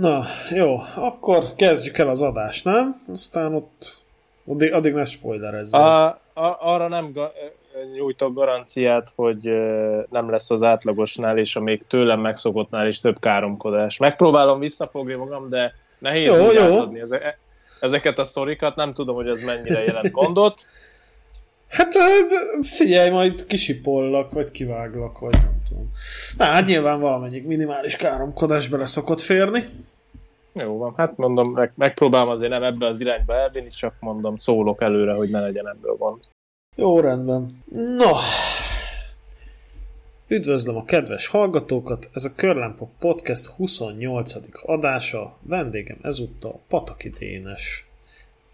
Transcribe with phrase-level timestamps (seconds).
[0.00, 3.00] Na, jó, akkor kezdjük el az adást, nem?
[3.12, 3.96] Aztán ott
[4.46, 5.82] addig, addig ne spoilerezzünk.
[5.82, 7.32] A, a, arra nem ga,
[7.94, 9.44] nyújtok garanciát, hogy
[10.10, 13.96] nem lesz az átlagosnál és a még tőlem megszokottnál is több káromkodás.
[13.96, 16.62] Megpróbálom visszafogni magam, de nehéz jó, jó.
[16.62, 17.02] átadni
[17.80, 20.68] ezeket a sztorikat, nem tudom, hogy ez mennyire jelent gondot.
[21.68, 21.94] Hát
[22.62, 25.90] figyelj, majd kisipollak, vagy kiváglak, vagy nem tudom.
[26.38, 29.64] Na, hát nyilván valamennyi minimális káromkodás bele szokott férni.
[30.54, 34.82] Jó van, hát mondom, meg, megpróbálom azért nem ebbe az irányba elvinni, csak mondom, szólok
[34.82, 36.18] előre, hogy ne legyen ebből gond.
[36.76, 37.62] Jó, rendben.
[37.72, 38.10] No,
[40.32, 44.34] Üdvözlöm a kedves hallgatókat, ez a Körlámpa Podcast 28.
[44.62, 47.88] adása, vendégem ezúttal Pataki Dénes.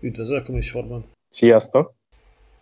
[0.01, 1.05] Üdvözlök a műsorban.
[1.29, 1.95] Sziasztok!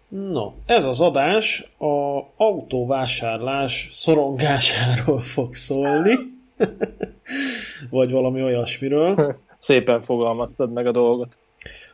[0.08, 6.18] No, ez az adás a autóvásárlás szorongásáról fog szólni.
[7.90, 9.36] Vagy valami olyasmiről.
[9.58, 11.38] Szépen fogalmaztad meg a dolgot.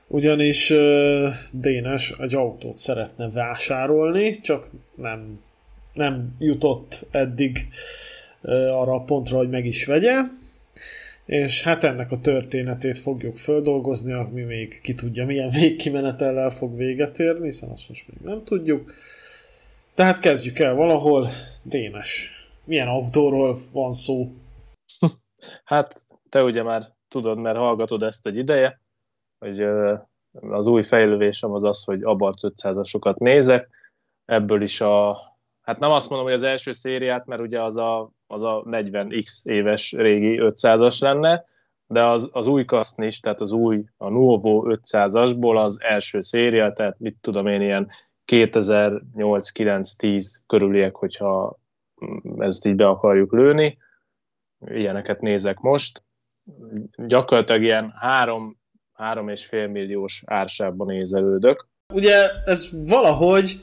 [0.06, 5.40] Ugyanis uh, Dénes egy autót szeretne vásárolni, csak nem,
[5.92, 7.68] nem jutott eddig
[8.40, 10.14] uh, arra a pontra, hogy meg is vegye.
[11.26, 17.18] És hát ennek a történetét fogjuk földolgozni, ami még ki tudja, milyen végkimenetellel fog véget
[17.18, 18.94] érni, hiszen azt most még nem tudjuk.
[19.94, 21.28] Tehát kezdjük el valahol.
[21.62, 22.30] Dénes,
[22.64, 24.32] milyen autóról van szó?
[25.64, 28.80] Hát te ugye már tudod, mert hallgatod ezt egy ideje,
[29.38, 29.60] hogy
[30.40, 33.68] az új fejlővésem az az, hogy Abart 500-asokat nézek,
[34.24, 35.18] ebből is a,
[35.60, 39.46] hát nem azt mondom, hogy az első szériát, mert ugye az a, az a 40x
[39.46, 41.44] éves régi 500-as lenne,
[41.86, 46.72] de az, az új kaszni is, tehát az új, a Nuovo 500-asból az első széria,
[46.72, 47.90] tehát mit tudom én, ilyen
[48.26, 51.58] 2008-9-10 körüliek, hogyha
[52.38, 53.78] ezt így be akarjuk lőni,
[54.66, 56.04] ilyeneket nézek most.
[57.06, 58.58] Gyakorlatilag ilyen három,
[58.92, 61.68] három és fél milliós ársában nézelődök.
[61.94, 63.60] Ugye ez valahogy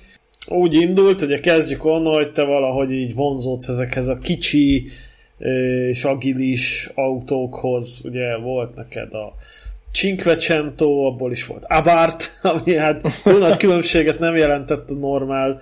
[0.47, 4.87] úgy indult, ugye kezdjük onnan, hogy te valahogy így vonzódsz ezekhez a kicsi
[5.87, 9.33] és agilis autókhoz, ugye volt neked a
[9.91, 15.61] Cinquecento, abból is volt Abarth, ami hát túl nagy különbséget nem jelentett a normál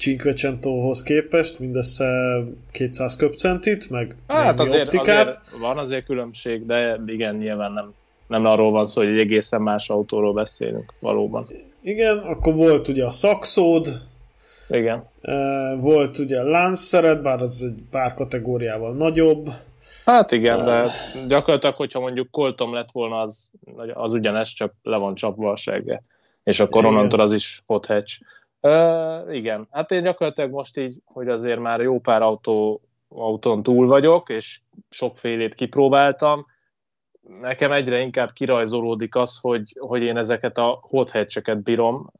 [0.00, 2.38] Cinquecentohoz képest, mindössze
[2.70, 5.26] 200 köpcentit, meg hát azért, optikát.
[5.26, 7.92] Azért van azért különbség, de igen, nyilván nem,
[8.26, 11.44] nem arról van szó, hogy egy egészen más autóról beszélünk, valóban.
[11.82, 13.88] Igen, akkor volt ugye a Saxod,
[14.68, 15.08] igen.
[15.76, 19.50] Volt ugye Lanceret, bár az egy pár kategóriával nagyobb.
[20.04, 20.84] Hát igen, de
[21.28, 23.50] gyakorlatilag, hogyha mondjuk Colton lett volna, az,
[23.94, 26.02] az ugyanez, csak le van csapva a segge.
[26.44, 28.20] És akkor onnantól az is hot hatch.
[29.30, 34.28] Igen, hát én gyakorlatilag most így, hogy azért már jó pár autó, autón túl vagyok,
[34.28, 36.44] és sokfélét kipróbáltam,
[37.40, 42.10] nekem egyre inkább kirajzolódik az, hogy, hogy én ezeket a hot hatch bírom.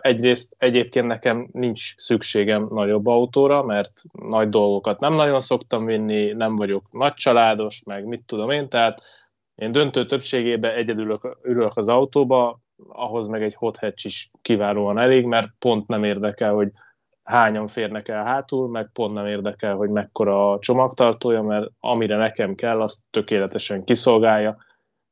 [0.00, 6.56] Egyrészt egyébként nekem nincs szükségem nagyobb autóra, mert nagy dolgokat nem nagyon szoktam vinni, nem
[6.56, 9.02] vagyok nagy családos, meg mit tudom én, tehát
[9.54, 15.24] én döntő többségében egyedül ülök az autóba, ahhoz meg egy hot hatch is kiválóan elég,
[15.24, 16.68] mert pont nem érdekel, hogy
[17.22, 22.54] hányan férnek el hátul, meg pont nem érdekel, hogy mekkora a csomagtartója, mert amire nekem
[22.54, 24.56] kell, azt tökéletesen kiszolgálja.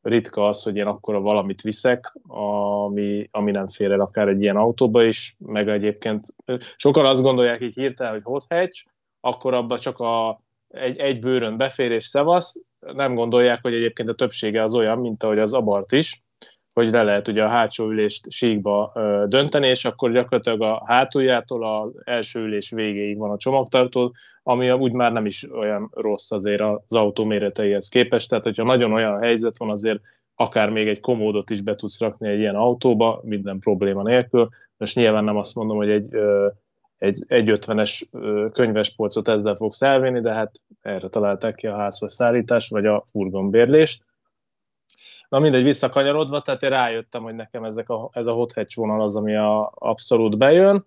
[0.02, 4.56] Ritka az, hogy én akkor valamit viszek, ami, ami nem fér el akár egy ilyen
[4.56, 6.26] autóba is, meg egyébként
[6.76, 8.86] sokan azt gondolják így hirtelen, hogy hot hatch,
[9.20, 14.14] akkor abba csak a, egy, egy bőrön befér és szevasz, nem gondolják, hogy egyébként a
[14.14, 16.22] többsége az olyan, mint ahogy az abart is,
[16.80, 18.92] hogy le lehet ugye a hátsó ülést síkba
[19.26, 24.92] dönteni, és akkor gyakorlatilag a hátuljától az első ülés végéig van a csomagtartó, ami úgy
[24.92, 29.58] már nem is olyan rossz azért az autó méreteihez képest, tehát hogyha nagyon olyan helyzet
[29.58, 30.00] van, azért
[30.34, 34.48] akár még egy komódot is be tudsz rakni egy ilyen autóba, minden probléma nélkül.
[34.76, 36.16] Most nyilván nem azt mondom, hogy egy,
[36.98, 38.02] egy, egy 50-es
[38.52, 40.50] könyvespolcot ezzel fogsz elvinni, de hát
[40.80, 44.04] erre találták ki a házhoz szállítás, vagy a furgonbérlést.
[45.30, 49.02] Na mindegy, visszakanyarodva, tehát én rájöttem, hogy nekem ezek a, ez a hot hatch vonal
[49.02, 50.84] az, ami a, abszolút bejön,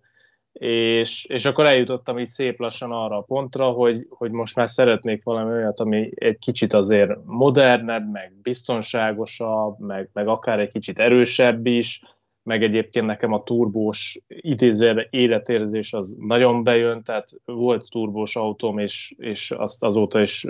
[0.54, 5.24] és, és akkor eljutottam így szép lassan arra a pontra, hogy, hogy most már szeretnék
[5.24, 11.66] valami olyat, ami egy kicsit azért modernebb, meg biztonságosabb, meg, meg akár egy kicsit erősebb
[11.66, 12.01] is,
[12.44, 19.13] meg egyébként nekem a turbós idézőjelben életérzés az nagyon bejön, tehát volt turbós autóm, és,
[19.18, 20.46] és azt azóta is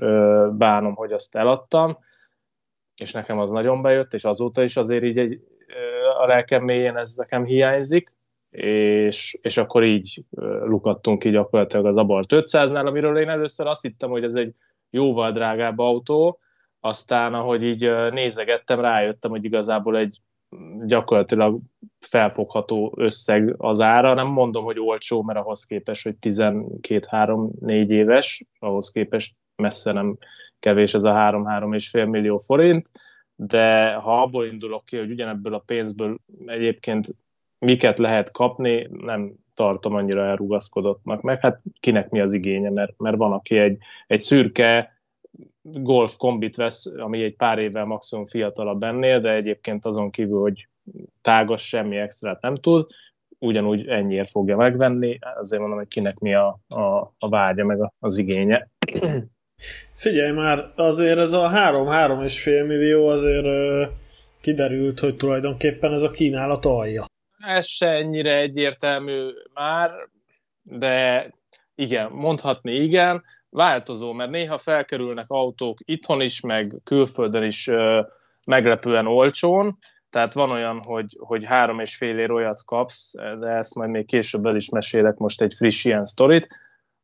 [0.52, 1.98] bánom, hogy azt eladtam,
[3.04, 5.40] és nekem az nagyon bejött, és azóta is azért így egy,
[6.22, 8.12] a lelkem mélyén ez nekem hiányzik,
[8.50, 10.24] és, és akkor így
[10.66, 14.54] lukadtunk ki gyakorlatilag az Abart 500-nál, amiről én először azt hittem, hogy ez egy
[14.90, 16.40] jóval drágább autó,
[16.80, 20.22] aztán ahogy így nézegettem, rájöttem, hogy igazából egy
[20.86, 21.60] gyakorlatilag
[22.00, 24.14] felfogható összeg az ára.
[24.14, 30.18] Nem mondom, hogy olcsó, mert ahhoz képest, hogy 12-3-4 éves, ahhoz képest messze nem
[30.64, 32.90] kevés ez a 3-3,5 millió forint,
[33.36, 37.16] de ha abból indulok ki, hogy ugyanebből a pénzből egyébként
[37.58, 43.18] miket lehet kapni, nem tartom annyira elrugaszkodottnak, meg hát kinek mi az igénye, mert, mert
[43.18, 43.78] van, aki egy,
[44.08, 44.98] egy szürke
[45.62, 50.68] golf kombit vesz, ami egy pár évvel maximum fiatalabb ennél, de egyébként azon kívül, hogy
[51.22, 52.90] tágas, semmi extrát nem tud,
[53.40, 58.18] ugyanúgy ennyiért fogja megvenni, azért mondom, hogy kinek mi a, a, a vágya, meg az
[58.18, 58.70] igénye.
[59.92, 63.86] Figyelj már, azért ez a 3-3,5 millió azért ö,
[64.42, 67.06] kiderült, hogy tulajdonképpen ez a kínálat alja.
[67.38, 69.92] Ez se ennyire egyértelmű már,
[70.62, 71.30] de
[71.76, 78.02] igen, mondhatni igen, változó, mert néha felkerülnek autók itthon is, meg külföldön is ö,
[78.48, 79.78] meglepően olcsón,
[80.10, 84.06] tehát van olyan, hogy, hogy három és fél ér olyat kapsz, de ezt majd még
[84.06, 86.48] később el is mesélek most egy friss ilyen sztorit,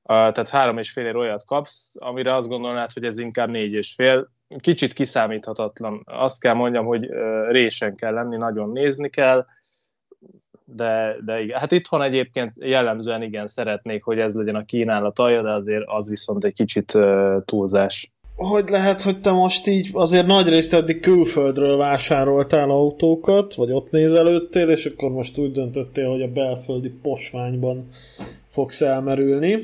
[0.10, 4.30] tehát három és fél olyat kapsz, amire azt gondolnád, hogy ez inkább négy és fél.
[4.60, 6.02] Kicsit kiszámíthatatlan.
[6.06, 7.10] Azt kell mondjam, hogy
[7.50, 9.46] résen kell lenni, nagyon nézni kell,
[10.66, 11.60] de, de igen.
[11.60, 16.10] Hát itthon egyébként jellemzően igen szeretnék, hogy ez legyen a kínálat alja, de azért az
[16.10, 16.98] viszont egy kicsit
[17.46, 18.12] túlzás.
[18.36, 23.92] Hogy lehet, hogy te most így azért nagy részt eddig külföldről vásároltál autókat, vagy ott
[23.92, 27.88] nézelődtél, és akkor most úgy döntöttél, hogy a belföldi posványban
[28.48, 29.58] fogsz elmerülni.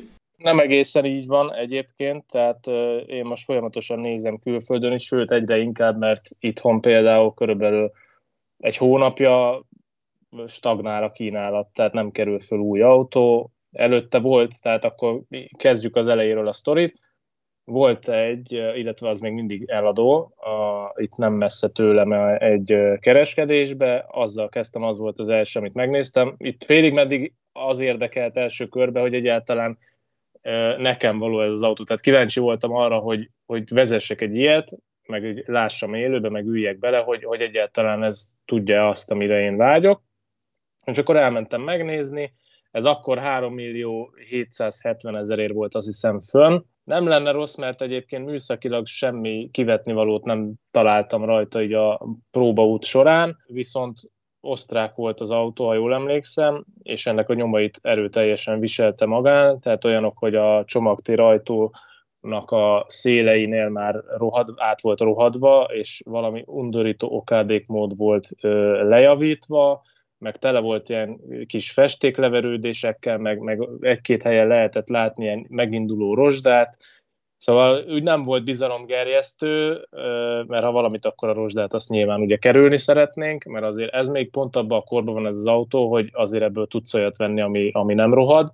[0.45, 2.67] Nem egészen így van egyébként, tehát
[3.05, 7.91] én most folyamatosan nézem külföldön is, sőt egyre inkább, mert itthon például körülbelül
[8.57, 9.65] egy hónapja
[10.47, 13.51] stagnál a kínálat, tehát nem kerül föl új autó.
[13.71, 15.21] Előtte volt, tehát akkor
[15.57, 16.99] kezdjük az elejéről a sztorit.
[17.63, 24.49] Volt egy, illetve az még mindig eladó, a, itt nem messze tőlem egy kereskedésbe, azzal
[24.49, 26.35] kezdtem, az volt az első, amit megnéztem.
[26.37, 29.77] Itt félig meddig az érdekelt első körbe, hogy egyáltalán
[30.77, 31.83] nekem való ez az autó.
[31.83, 34.71] Tehát kíváncsi voltam arra, hogy, hogy vezessek egy ilyet,
[35.07, 40.01] meg lássam élőbe, meg üljek bele, hogy, hogy egyáltalán ez tudja azt, amire én vágyok.
[40.85, 42.33] És akkor elmentem megnézni,
[42.71, 46.59] ez akkor 3 millió 770 ezerért volt azt hiszem fönn.
[46.83, 52.83] Nem lenne rossz, mert egyébként műszakilag semmi kivetni valót nem találtam rajta így a próbaút
[52.83, 53.99] során, viszont
[54.45, 59.85] osztrák volt az autó, ha jól emlékszem, és ennek a nyomait erőteljesen viselte magán, tehát
[59.85, 67.07] olyanok, hogy a csomagtér ajtónak a széleinél már rohad, át volt rohadva, és valami undorító
[67.15, 69.81] okádék mód volt ö, lejavítva,
[70.17, 76.77] meg tele volt ilyen kis festékleverődésekkel, meg, meg egy-két helyen lehetett látni ilyen meginduló rozsdát,
[77.45, 79.87] Szóval úgy nem volt bizalomgerjesztő,
[80.47, 84.29] mert ha valamit, akkor a rozsdát azt nyilván ugye kerülni szeretnénk, mert azért ez még
[84.29, 87.71] pont abban a korban van ez az autó, hogy azért ebből tudsz olyat venni, ami,
[87.71, 88.53] ami nem rohad,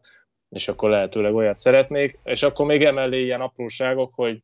[0.49, 2.19] és akkor lehetőleg olyat szeretnék.
[2.23, 4.43] És akkor még emellé ilyen apróságok, hogy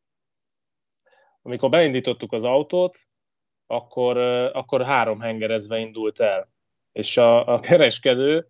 [1.41, 3.07] amikor beindítottuk az autót,
[3.65, 4.17] akkor,
[4.53, 6.49] akkor három hengerezve indult el.
[6.91, 8.47] És a, a kereskedő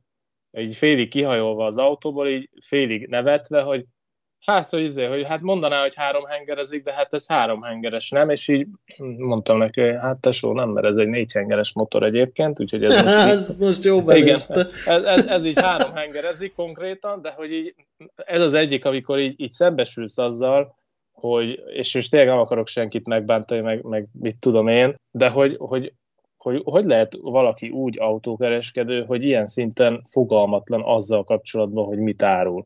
[0.51, 3.85] egy félig kihajolva az autóból, így félig nevetve, hogy
[4.45, 8.29] Hát, hogy, izé, hogy hát mondaná, hogy három hengerezik, de hát ez három hengeres, nem?
[8.29, 8.67] És így
[9.17, 13.01] mondtam neki, hogy hát tesó, nem, mert ez egy négy hengeres motor egyébként, úgyhogy ez
[13.01, 14.49] most, ez most jó igen, ez,
[14.85, 17.75] ez, ez, így három hengerezik konkrétan, de hogy így,
[18.15, 20.75] ez az egyik, amikor így, így szembesülsz azzal,
[21.11, 25.55] hogy, és most tényleg nem akarok senkit megbántani, meg, meg mit tudom én, de hogy,
[25.59, 25.93] hogy
[26.37, 32.65] hogy hogy lehet valaki úgy autókereskedő, hogy ilyen szinten fogalmatlan azzal kapcsolatban, hogy mit árul.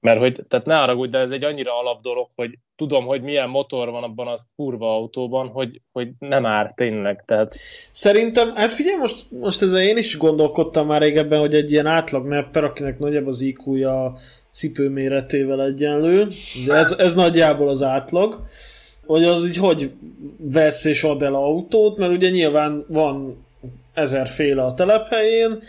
[0.00, 3.48] Mert hogy, tehát ne haragudj, de ez egy annyira alap dolog, hogy tudom, hogy milyen
[3.48, 7.24] motor van abban a kurva autóban, hogy, hogy nem ár tényleg.
[7.26, 7.56] Tehát...
[7.90, 12.26] Szerintem, hát figyelj, most, most ezzel én is gondolkodtam már régebben, hogy egy ilyen átlag
[12.26, 14.18] nepper, akinek nagyobb az iq a
[14.50, 16.26] cipő méretével egyenlő,
[16.66, 18.42] de ez, ez nagyjából az átlag,
[19.06, 19.90] hogy az így hogy
[20.36, 23.46] vesz és ad el autót, mert ugye nyilván van
[23.94, 25.62] ezerféle a telephelyén,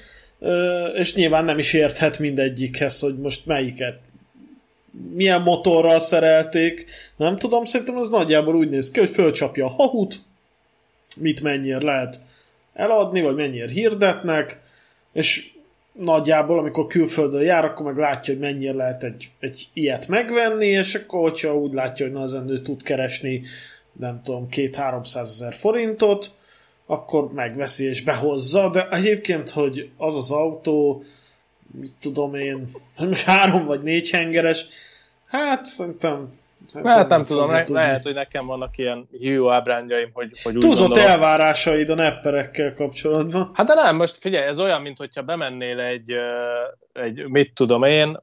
[0.94, 4.00] és nyilván nem is érthet mindegyikhez, hogy most melyiket
[5.14, 10.20] milyen motorral szerelték, nem tudom, szerintem az nagyjából úgy néz ki, hogy fölcsapja a hahut,
[11.18, 12.20] mit mennyire lehet
[12.74, 14.60] eladni, vagy mennyire hirdetnek,
[15.14, 15.52] és
[15.92, 20.96] nagyjából, amikor külföldön jár, akkor meg látja, hogy mennyire lehet egy, egy ilyet megvenni, és
[20.96, 23.42] akkor, hogyha úgy látja, hogy na ezen ő tud keresni,
[24.00, 26.32] nem tudom, két-háromszáz ezer forintot,
[26.86, 31.04] akkor megveszi és behozza, de egyébként, hogy az az autó,
[31.80, 34.66] mit tudom én, most három vagy négy hengeres,
[35.30, 36.30] hát szerintem
[36.66, 40.56] Szerintem hát nem, nem tudom, le, lehet, hogy nekem vannak ilyen hiú ábrányjaim, hogy, hogy
[40.56, 41.10] úgy Túlzott gondolom.
[41.10, 43.52] elvárásaid a nepperekkel kapcsolatban.
[43.54, 46.14] Hát de nem, most figyelj, ez olyan, mintha bemennél egy,
[46.94, 48.20] egy, mit tudom én,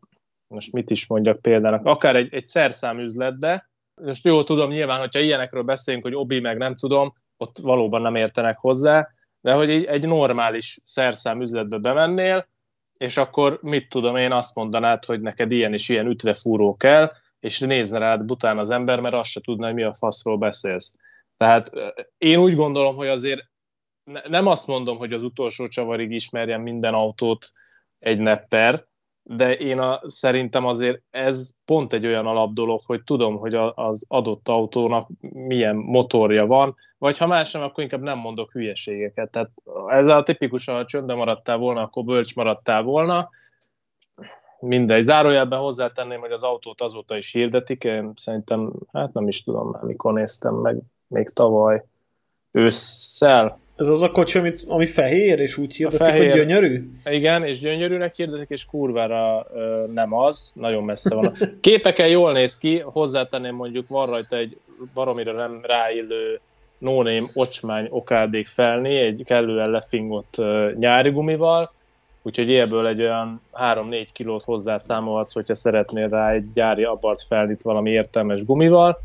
[0.48, 3.70] most mit is mondjak példának, akár egy, egy szerszámüzletbe,
[4.02, 8.14] most jó tudom nyilván, hogyha ilyenekről beszélünk, hogy obi meg nem tudom, ott valóban nem
[8.14, 9.08] értenek hozzá,
[9.40, 12.46] de hogy egy, egy normális szerszámüzletbe bemennél,
[12.98, 17.58] és akkor mit tudom én, azt mondanád, hogy neked ilyen és ilyen ütvefúró kell, és
[17.60, 20.94] nézne rád bután az ember, mert azt se tudna, hogy mi a faszról beszélsz.
[21.36, 21.70] Tehát
[22.18, 23.42] én úgy gondolom, hogy azért
[24.28, 27.52] nem azt mondom, hogy az utolsó csavarig ismerjen minden autót
[27.98, 28.86] egy nepper,
[29.28, 33.72] de én a, szerintem azért ez pont egy olyan alap dolog, hogy tudom, hogy a,
[33.74, 39.30] az adott autónak milyen motorja van, vagy ha más nem, akkor inkább nem mondok hülyeségeket.
[39.30, 39.50] Tehát
[39.86, 43.28] ez a tipikus, ha csöndbe maradtál volna, akkor bölcs maradtál volna,
[44.60, 45.04] mindegy.
[45.04, 49.82] Zárójelben hozzátenném, hogy az autót azóta is hirdetik, én szerintem, hát nem is tudom már,
[49.82, 51.84] mikor néztem meg, még tavaly
[52.50, 53.58] ősszel.
[53.76, 56.90] Ez az a kocsi, amit, ami fehér, és úgy hirdetik, fehér, hogy gyönyörű?
[57.04, 61.32] Igen, és gyönyörűnek hirdetik, és kurvára ö, nem az, nagyon messze van.
[61.60, 64.56] Képeken jól néz ki, hozzátenném mondjuk, van rajta egy
[64.94, 66.40] baromira nem ráillő
[66.78, 71.72] no-name ocsmány okádék felni, egy kellően lefingott ö, nyári gumival,
[72.22, 77.90] úgyhogy ebből egy olyan 3-4 kilót hozzászámolhatsz, hogyha szeretnél rá egy gyári abart felnit valami
[77.90, 78.98] értelmes gumival.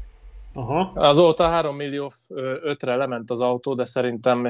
[0.54, 0.92] Aha.
[0.96, 4.48] Azóta 3 millió 5-re lement az autó, de szerintem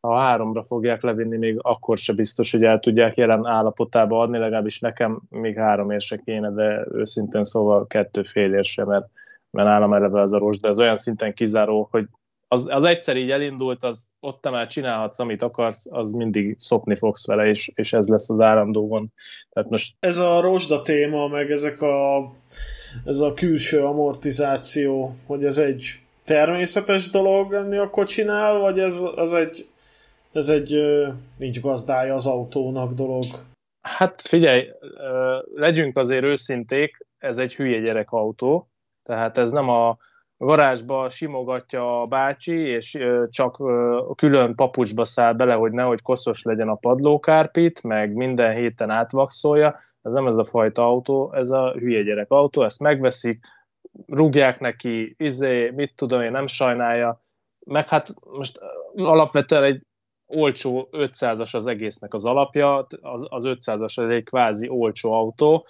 [0.00, 4.80] ha háromra fogják levinni, még akkor se biztos, hogy el tudják jelen állapotába adni, legalábbis
[4.80, 9.08] nekem még három ér se kéne, de őszintén szóval kettő fél ér se, mert,
[9.50, 12.06] mert nálam eleve az a rossz, de ez olyan szinten kizáró, hogy
[12.52, 16.96] az, az egyszer így elindult, az ott te már csinálhatsz, amit akarsz, az mindig szopni
[16.96, 19.08] fogsz vele, és, és ez lesz az állandó gond.
[19.50, 19.96] Tehát most...
[20.00, 22.32] Ez a rozsda téma, meg ezek a,
[23.04, 29.32] ez a külső amortizáció, hogy ez egy természetes dolog enni a kocsinál, vagy ez, ez
[29.32, 29.68] egy,
[30.32, 30.76] ez egy
[31.36, 33.24] nincs gazdája az autónak dolog?
[33.80, 34.68] Hát figyelj,
[35.54, 38.70] legyünk azért őszinték, ez egy hülye gyerek autó,
[39.02, 39.98] tehát ez nem a
[40.46, 42.98] garázsba simogatja a bácsi, és
[43.30, 43.56] csak
[44.16, 49.78] külön papucsba száll bele, hogy nehogy koszos legyen a padlókárpit, meg minden héten átvakszolja.
[50.02, 53.44] Ez nem ez a fajta autó, ez a hülye gyerek autó, ezt megveszik,
[54.06, 57.22] rúgják neki, izé, mit tudom én, nem sajnálja,
[57.66, 58.60] meg hát most
[58.94, 59.82] alapvetően egy
[60.26, 65.66] olcsó 500-as az egésznek az alapja, az, az 500-as egy kvázi olcsó autó,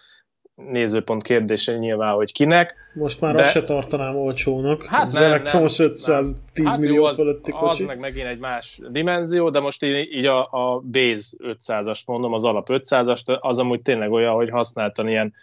[0.55, 2.75] nézőpont kérdése nyilván, hogy kinek.
[2.95, 3.41] Most már de...
[3.41, 4.85] azt se tartanám olcsónak.
[4.85, 7.83] Hát az nem, elektromos nem, 510 hát millió az, fölötti kocsi.
[7.83, 12.33] Az meg megint egy más dimenzió, de most így, így a, a base 500-ast mondom,
[12.33, 15.35] az alap 500-ast, az amúgy tényleg olyan, hogy használtan ilyen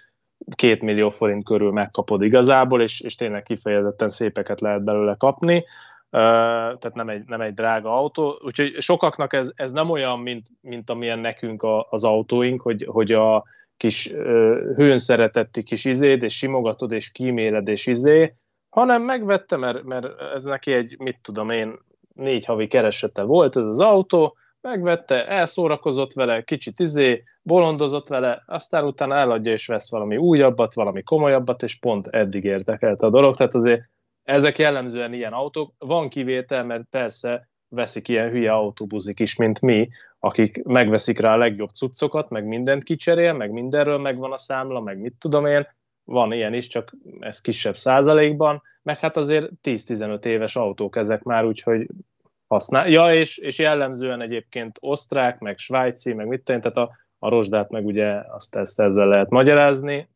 [0.55, 5.55] két millió forint körül megkapod igazából, és, és tényleg kifejezetten szépeket lehet belőle kapni.
[6.11, 6.21] Uh,
[6.79, 10.89] tehát nem egy, nem egy drága autó, úgyhogy sokaknak ez, ez nem olyan, mint, mint
[10.89, 13.43] amilyen nekünk a, az autóink, hogy, hogy a,
[13.77, 14.11] kis
[14.75, 18.33] hőn szeretetti kis izéd, és simogatod, és kíméled, és izé,
[18.69, 21.79] hanem megvette, mert, mert ez neki egy, mit tudom én,
[22.13, 28.85] négy havi keresete volt ez az autó, megvette, elszórakozott vele, kicsit izé, bolondozott vele, aztán
[28.85, 33.35] utána eladja és vesz valami újabbat, valami komolyabbat, és pont eddig érdekelte a dolog.
[33.35, 33.81] Tehát azért
[34.23, 35.73] ezek jellemzően ilyen autók.
[35.77, 41.37] Van kivétel, mert persze veszik ilyen hülye autóbuzik is, mint mi, akik megveszik rá a
[41.37, 45.67] legjobb cuccokat, meg mindent kicserél, meg mindenről megvan a számla, meg mit tudom én,
[46.03, 51.45] van ilyen is, csak ez kisebb százalékban, meg hát azért 10-15 éves autók ezek már,
[51.45, 51.87] úgyhogy
[52.47, 52.89] használ.
[52.89, 57.69] Ja, és, és jellemzően egyébként osztrák, meg svájci, meg mit tudom, tehát a, a rozsdát
[57.69, 60.07] meg ugye azt ezt ezzel lehet magyarázni.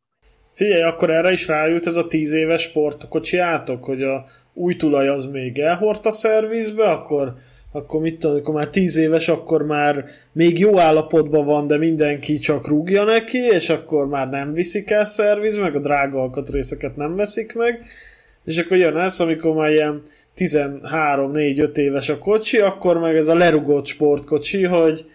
[0.52, 5.26] Figyelj, akkor erre is rájut ez a 10 éves sportkocsiátok, hogy a új tulaj az
[5.26, 7.34] még elhordta a szervizbe, akkor
[7.72, 12.38] akkor mit tudom, amikor már tíz éves, akkor már még jó állapotban van, de mindenki
[12.38, 17.16] csak rúgja neki, és akkor már nem viszik el szerviz, meg a drága alkatrészeket nem
[17.16, 17.82] veszik meg,
[18.46, 20.02] és akkor jön ez, amikor már ilyen
[20.38, 25.06] 13-4-5 éves a kocsi, akkor meg ez a lerugott sportkocsi, hogy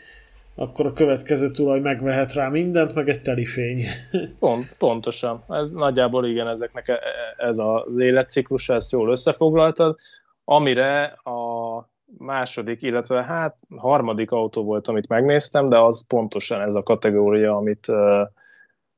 [0.56, 3.84] akkor a következő tulaj megvehet rá mindent, meg egy telifény.
[4.38, 5.44] Pont, pontosan.
[5.48, 9.96] Ez nagyjából igen, ezeknek e- e- ez az életciklusa, ezt jól összefoglaltad,
[10.44, 16.82] amire a második, illetve hát harmadik autó volt, amit megnéztem, de az pontosan ez a
[16.82, 18.28] kategória, amit, uh,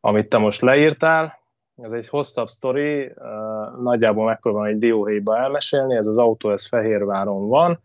[0.00, 1.38] amit te most leírtál.
[1.82, 3.12] Ez egy hosszabb sztori,
[3.82, 7.80] nagyjából megpróbálom egy dióhéjba elmesélni, ez az autó, ez Fehérváron van,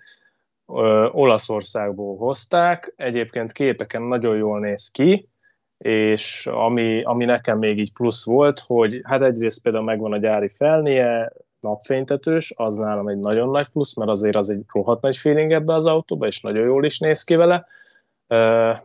[0.73, 5.29] uh, Olaszországból hozták, egyébként képeken nagyon jól néz ki,
[5.77, 10.49] és ami, ami nekem még így plusz volt, hogy hát egyrészt például megvan a gyári
[10.49, 15.51] felnie, napfénytetős, az nálam egy nagyon nagy plusz, mert azért az egy rohadt nagy feeling
[15.51, 17.67] ebbe az autóba, és nagyon jól is néz ki vele,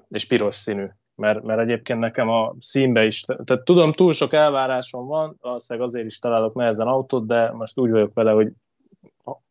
[0.09, 5.07] és piros színű, mert, mert egyébként nekem a színbe is, tehát tudom, túl sok elvárásom
[5.07, 8.52] van, valószínűleg azért is találok nehezen autót, de most úgy vagyok vele, hogy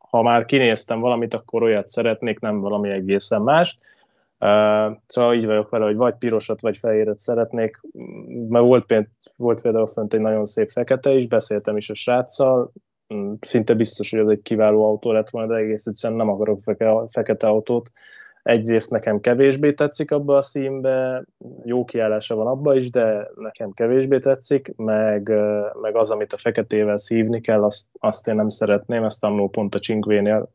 [0.10, 3.78] ha már kinéztem valamit, akkor olyat szeretnék, nem valami egészen más.
[4.40, 7.80] Uh, szóval így vagyok vele, hogy vagy pirosat, vagy fehéret szeretnék,
[8.50, 8.86] mert volt,
[9.38, 12.72] volt például fönt egy nagyon szép fekete is, beszéltem is a sráccal,
[13.14, 16.60] mm, szinte biztos, hogy ez egy kiváló autó lett volna, de egész egyszerűen nem akarok
[16.60, 17.92] feke, fekete autót,
[18.48, 21.24] egyrészt nekem kevésbé tetszik abba a színbe,
[21.63, 25.32] jó kiállása van abba is, de nekem kevésbé tetszik, meg,
[25.82, 29.75] meg az, amit a feketével szívni kell, azt, azt én nem szeretném, ezt annó pont
[29.75, 30.50] a Csinkvénél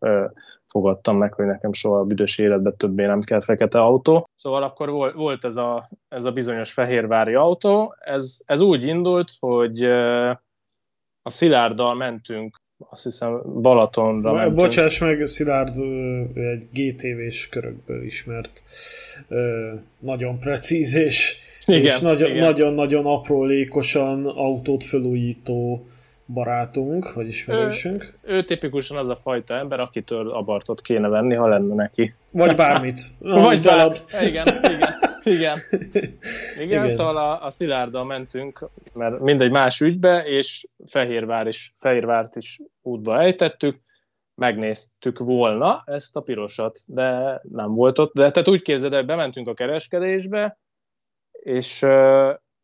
[0.67, 4.29] fogadtam meg, hogy nekem soha a büdös életben többé nem kell fekete autó.
[4.35, 9.83] Szóval akkor volt ez a, ez a bizonyos fehérvári autó, ez, ez úgy indult, hogy
[11.23, 14.57] a Szilárddal mentünk azt hiszem Balatonra mentünk.
[14.57, 15.77] Bocsáss meg, Szilárd
[16.35, 18.63] egy GTV-s körökből ismert
[19.99, 21.37] nagyon precíz és,
[21.67, 25.87] igen, és nagyon, nagyon, nagyon aprólékosan autót felújító
[26.27, 28.15] barátunk, vagy ismerősünk.
[28.23, 32.15] Ő, ő tipikusan az a fajta ember, akitől abartot kéne venni, ha lenne neki.
[32.31, 33.01] Vagy bármit.
[33.19, 34.05] vagy bármit.
[34.23, 34.91] Igen, igen.
[35.23, 35.59] Igen.
[36.65, 36.91] Igen, Igen.
[36.91, 43.21] szóval a, a Szilárddal mentünk, mert mindegy más ügybe, és Fehérvár is, Fehérvárt is útba
[43.21, 43.81] ejtettük,
[44.35, 48.13] megnéztük volna ezt a pirosat, de nem volt ott.
[48.13, 50.59] De tehát úgy képzeld, hogy bementünk a kereskedésbe,
[51.31, 51.87] és,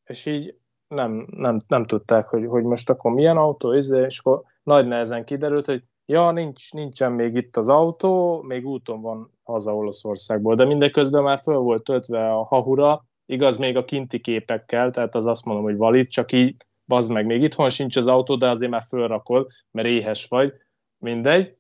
[0.05, 0.55] és így
[0.89, 5.25] nem, nem, nem tudták, hogy, hogy most akkor milyen autó, izé, és akkor nagy nehezen
[5.25, 10.65] kiderült, hogy ja, nincs, nincsen még itt az autó, még úton van haza Olaszországból, de
[10.65, 15.45] mindeközben már föl volt töltve a hahura, igaz még a kinti képekkel, tehát az azt
[15.45, 18.83] mondom, hogy valid, csak így bazd meg, még itthon sincs az autó, de azért már
[18.83, 20.53] fölrakod, mert éhes vagy,
[20.99, 21.57] mindegy.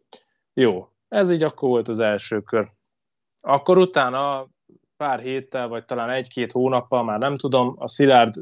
[0.53, 2.71] Jó, ez így akkor volt az első kör.
[3.41, 4.47] Akkor utána
[4.97, 8.35] pár héttel, vagy talán egy-két hónappal, már nem tudom, a Szilárd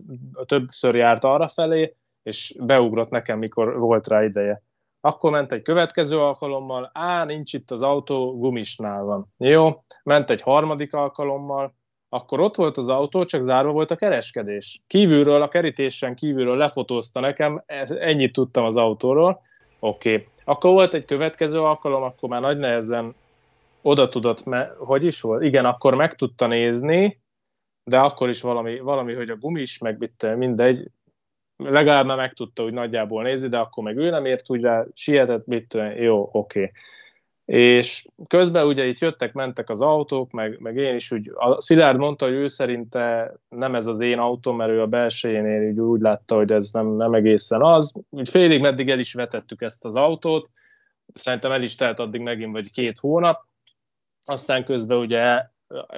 [0.45, 4.62] többször járt arra felé, és beugrott nekem, mikor volt rá ideje.
[5.01, 9.33] Akkor ment egy következő alkalommal, á, nincs itt az autó, gumisnál van.
[9.37, 11.75] Jó, ment egy harmadik alkalommal,
[12.09, 14.83] akkor ott volt az autó, csak zárva volt a kereskedés.
[14.87, 19.41] Kívülről, a kerítésen kívülről lefotózta nekem, ennyit tudtam az autóról.
[19.81, 20.13] Oké.
[20.13, 20.27] Okay.
[20.45, 23.15] Akkor volt egy következő alkalom, akkor már nagy nehezen
[23.83, 25.43] oda tudott, me- hogy is volt?
[25.43, 27.21] Igen, akkor meg tudta nézni,
[27.85, 30.91] de akkor is valami, valami hogy a gumis, meg mit, mindegy,
[31.57, 35.47] legalább már megtudta, hogy nagyjából nézi, de akkor meg ő nem ért úgy rá, sietett,
[35.47, 36.61] mit jó, oké.
[36.61, 36.71] Okay.
[37.47, 41.99] És közben ugye itt jöttek, mentek az autók, meg, meg én is úgy, a Szilárd
[41.99, 46.01] mondta, hogy ő szerinte nem ez az én autó, mert ő a belsejénél úgy, úgy
[46.01, 47.95] látta, hogy ez nem, nem egészen az.
[48.11, 50.51] Úgy félig meddig el is vetettük ezt az autót,
[51.14, 53.45] szerintem el is telt addig megint vagy két hónap,
[54.25, 55.42] aztán közben ugye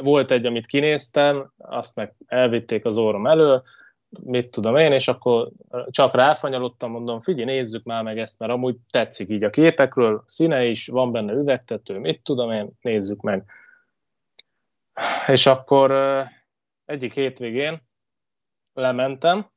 [0.03, 3.63] volt egy, amit kinéztem, azt meg elvitték az orrom elől,
[4.09, 5.51] mit tudom én, és akkor
[5.91, 10.65] csak ráfanyalottam, mondom, figyelj, nézzük már meg ezt, mert amúgy tetszik így a képekről, színe
[10.65, 13.45] is, van benne üvegtető, mit tudom én, nézzük meg.
[15.27, 15.93] És akkor
[16.85, 17.81] egyik hétvégén
[18.73, 19.51] lementem,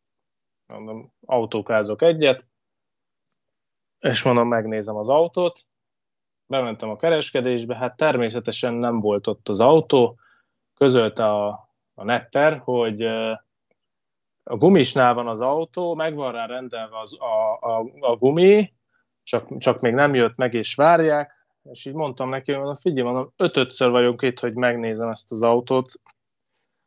[0.65, 2.47] mondom, autókázok egyet,
[3.99, 5.59] és mondom, megnézem az autót,
[6.45, 10.19] bementem a kereskedésbe, hát természetesen nem volt ott az autó,
[10.73, 11.49] közölte a,
[11.93, 13.05] a netter, hogy
[14.43, 18.73] a gumisnál van az autó, meg van rá rendelve az, a, a, a gumi,
[19.23, 23.33] csak, csak még nem jött meg, és várják, és így mondtam neki, hogy figyelj, mondom,
[23.37, 25.91] ötödször vagyunk itt, hogy megnézem ezt az autót.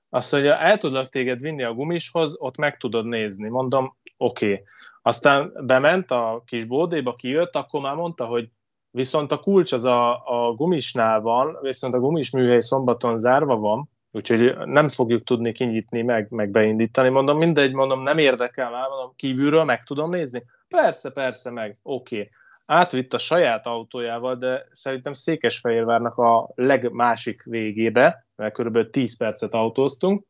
[0.08, 3.48] Azt mondja, el tudlak téged vinni a gumishoz, ott meg tudod nézni.
[3.48, 4.52] Mondom, oké.
[4.52, 4.64] Okay.
[5.02, 8.48] Aztán bement a kis bódéba, kijött, akkor már mondta, hogy
[8.90, 13.90] viszont a kulcs az a, a gumisnál van, viszont a gumis műhely szombaton zárva van,
[14.14, 17.08] úgyhogy nem fogjuk tudni kinyitni, meg, meg beindítani.
[17.08, 20.44] Mondom, mindegy, mondom, nem érdekel már, mondom, kívülről meg tudom nézni?
[20.68, 22.16] Persze, persze, meg, oké.
[22.16, 22.30] Okay.
[22.66, 30.24] Átvitt a saját autójával, de szerintem Székesfehérvárnak a legmásik végébe, mert körülbelül 10 percet autóztunk.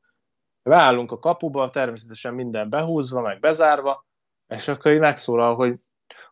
[0.63, 4.07] Beállunk a kapuba, természetesen minden behúzva, meg bezárva,
[4.49, 5.77] és akkor így megszólal, hogy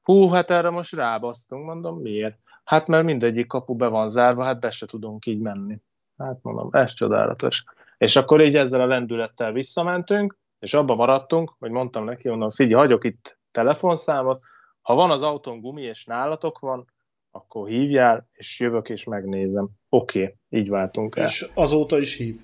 [0.02, 2.38] hú, hát erre most rábasztunk, mondom, miért?
[2.64, 5.80] Hát mert mindegyik kapu be van zárva, hát be se tudunk így menni.
[6.16, 7.64] Hát mondom, ez csodálatos.
[7.98, 12.74] És akkor így ezzel a lendülettel visszamentünk, és abba maradtunk, hogy mondtam neki, mondom, figyelj,
[12.74, 14.40] hagyok itt telefonszámot,
[14.80, 16.92] ha van az autón gumi, és nálatok van,
[17.30, 19.68] akkor hívjál, és jövök, és megnézem.
[19.88, 21.24] Oké, okay, így váltunk el.
[21.24, 22.36] És azóta is hív?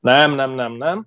[0.00, 1.06] Nem, nem, nem, nem.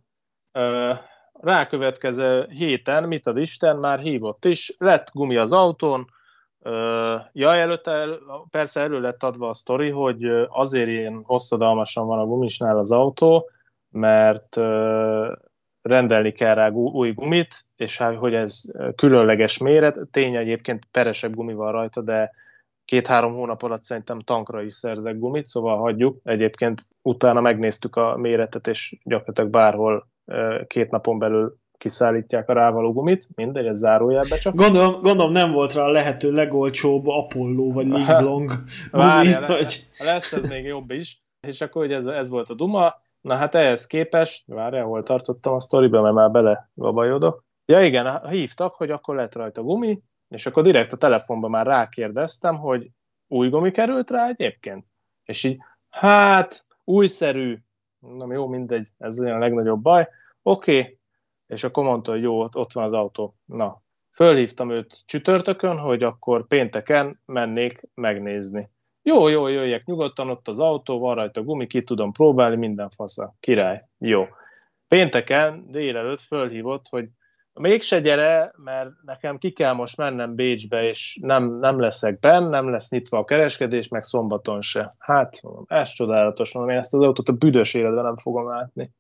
[1.33, 6.09] rákövetkező héten, mit ad Isten, már hívott is, lett gumi az autón,
[7.31, 8.07] ja, előtte
[8.49, 13.49] persze elő lett adva a sztori, hogy azért ilyen hosszadalmasan van a gumisnál az autó,
[13.89, 14.55] mert
[15.81, 18.61] rendelni kell rá új gumit, és hát, hogy ez
[18.95, 22.31] különleges méret, tény egyébként peresebb gumi van rajta, de
[22.85, 26.17] két-három hónap alatt szerintem tankra is szerzek gumit, szóval hagyjuk.
[26.23, 30.07] Egyébként utána megnéztük a méretet, és gyakorlatilag bárhol
[30.67, 34.55] két napon belül kiszállítják a rávaló gumit, mindegy, ez zárójelbe csak.
[34.55, 38.51] Gondolom, gondolom nem volt rá a lehető legolcsóbb Apollo vagy Linglong
[38.91, 39.87] gumi, vagy...
[39.97, 41.21] lesz ez még jobb is.
[41.47, 45.53] És akkor hogy ez, ez volt a duma, na hát ehhez képest, várjál, hol tartottam
[45.53, 47.45] a sztoriba, mert már bele gabajodok.
[47.65, 52.57] Ja igen, hívtak, hogy akkor lett rajta gumi, és akkor direkt a telefonban már rákérdeztem,
[52.57, 52.89] hogy
[53.27, 54.85] új gumi került rá egyébként?
[55.23, 55.57] És így,
[55.89, 57.57] hát, újszerű,
[57.99, 60.07] nem jó, mindegy, ez a legnagyobb baj.
[60.41, 60.96] Oké, okay.
[61.47, 63.35] És akkor mondta, hogy jó, ott van az autó.
[63.45, 63.81] Na,
[64.13, 68.69] fölhívtam őt csütörtökön, hogy akkor pénteken mennék megnézni.
[69.01, 73.35] Jó, jó, jöjjek nyugodtan, ott az autó, van rajta gumi, ki tudom próbálni, minden fasza.
[73.39, 73.77] Király.
[73.97, 74.27] Jó.
[74.87, 77.07] Pénteken délelőtt fölhívott, hogy
[77.53, 82.69] mégse gyere, mert nekem ki kell most mennem Bécsbe, és nem, nem leszek benn, nem
[82.69, 84.91] lesz nyitva a kereskedés, meg szombaton se.
[84.99, 88.91] Hát, ez csodálatos, mondom, én ezt az autót a büdös életben nem fogom látni.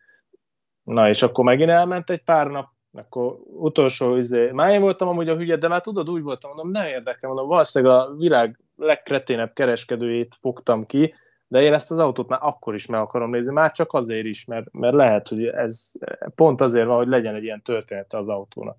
[0.87, 5.29] Na, és akkor megint elment egy pár nap, akkor utolsó, izé, már én voltam amúgy
[5.29, 9.53] a hülye, de már tudod, úgy voltam, mondom, ne érdekel, mondom, valószínűleg a világ legkreténebb
[9.53, 11.13] kereskedőjét fogtam ki,
[11.47, 14.45] de én ezt az autót már akkor is meg akarom nézni, már csak azért is,
[14.45, 15.91] mert, mert lehet, hogy ez
[16.35, 18.77] pont azért van, hogy legyen egy ilyen története az autónak.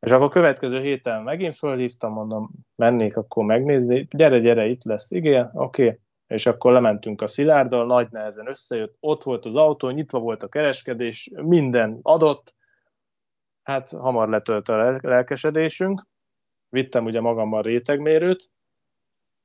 [0.00, 5.10] És akkor a következő héten megint fölhívtam, mondom, mennék akkor megnézni, gyere, gyere, itt lesz,
[5.10, 5.84] igen, oké.
[5.84, 5.98] Okay.
[6.30, 10.48] És akkor lementünk a Szilárddal, nagy nehezen összejött, ott volt az autó, nyitva volt a
[10.48, 12.54] kereskedés, minden adott,
[13.62, 16.06] hát hamar letölt a lelkesedésünk.
[16.68, 18.50] Vittem ugye magammal rétegmérőt,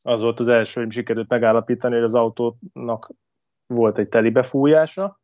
[0.02, 3.10] az volt az első, hogy sikerült megállapítani, hogy az autónak
[3.68, 5.20] volt egy teli befújása,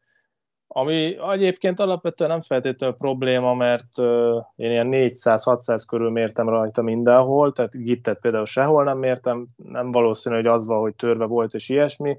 [0.74, 3.98] ami egyébként alapvetően nem feltétlenül probléma, mert
[4.56, 10.36] én ilyen 400-600 körül mértem rajta mindenhol, tehát gittet például sehol nem mértem, nem valószínű,
[10.36, 12.18] hogy az van, hogy törve volt és ilyesmi.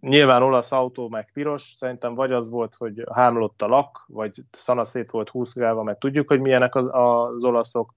[0.00, 5.10] Nyilván olasz autó meg piros, szerintem vagy az volt, hogy hámlott a lak, vagy szanaszét
[5.10, 7.94] volt húszgálva, mert tudjuk, hogy milyenek az, az olaszok,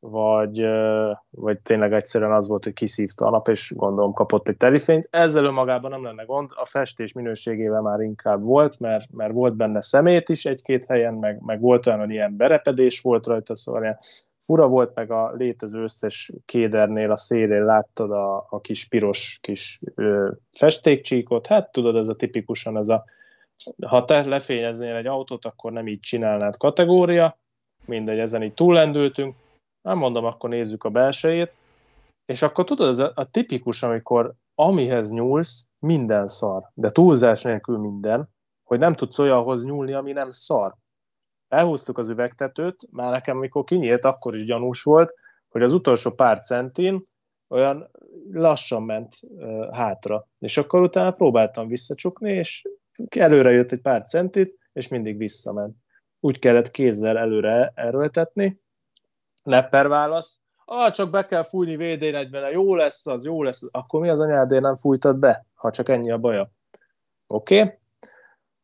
[0.00, 0.66] vagy,
[1.30, 5.08] vagy tényleg egyszerűen az volt, hogy kiszívta a nap, és gondolom kapott egy telifényt.
[5.10, 9.80] Ezzel önmagában nem lenne gond, a festés minőségével már inkább volt, mert, mert volt benne
[9.80, 13.98] szemét is egy-két helyen, meg, meg volt olyan, hogy ilyen berepedés volt rajta, szóval ilyen
[14.38, 19.80] fura volt, meg a létező összes kédernél a szélén láttad a, a kis piros kis
[19.94, 23.04] ö, festékcsíkot, hát tudod, ez a tipikusan ez a
[23.86, 27.38] ha te lefényeznél egy autót, akkor nem így csinálnád kategória,
[27.84, 29.34] mindegy, ezen így túllendültünk,
[29.82, 31.52] nem mondom, akkor nézzük a belsejét,
[32.24, 37.78] és akkor tudod, ez a, a tipikus, amikor amihez nyúlsz, minden szar, de túlzás nélkül
[37.78, 38.28] minden,
[38.62, 40.74] hogy nem tudsz olyanhoz nyúlni, ami nem szar.
[41.48, 45.12] Elhúztuk az üvegtetőt, már nekem, amikor kinyílt, akkor is gyanús volt,
[45.48, 47.04] hogy az utolsó pár centin
[47.48, 47.90] olyan
[48.32, 50.26] lassan ment uh, hátra.
[50.38, 52.62] És akkor utána próbáltam visszacsukni, és
[53.16, 55.76] előre jött egy pár centit, és mindig visszament.
[56.20, 58.60] Úgy kellett kézzel előre erőltetni,
[59.48, 60.40] Lepper válasz.
[60.64, 63.62] Ah, csak be kell fújni VD40-re, jó lesz az, jó lesz.
[63.70, 66.50] Akkor mi az anyádért nem fújtad be, ha csak ennyi a baja?
[67.26, 67.60] Oké.
[67.60, 67.78] Okay.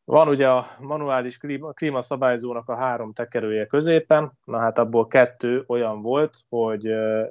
[0.05, 6.03] Van ugye a manuális klíma, klímaszabályzónak a három tekerője középen, na hát abból kettő olyan
[6.03, 6.83] volt, hogy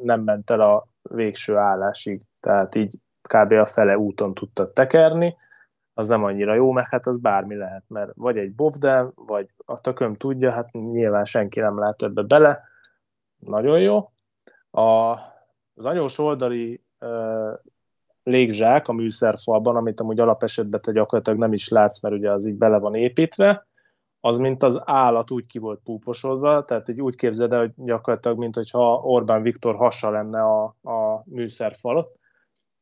[0.01, 3.51] nem ment el a végső állásig, tehát így kb.
[3.51, 5.35] a fele úton tudtad tekerni,
[5.93, 9.79] az nem annyira jó, mert hát az bármi lehet, mert vagy egy bovden, vagy a
[9.79, 12.71] tököm tudja, hát nyilván senki nem lát ebbe bele,
[13.47, 14.11] nagyon jó.
[14.71, 15.11] A,
[15.73, 17.53] az anyós oldali uh,
[18.23, 22.55] légzsák a műszerfalban, amit amúgy alapesetben te gyakorlatilag nem is látsz, mert ugye az így
[22.55, 23.67] bele van építve,
[24.19, 28.37] az mint az állat úgy ki volt púposodva, tehát így úgy képzeld el, hogy gyakorlatilag,
[28.37, 32.11] mint hogyha Orbán Viktor hasa lenne a, a műszerfal,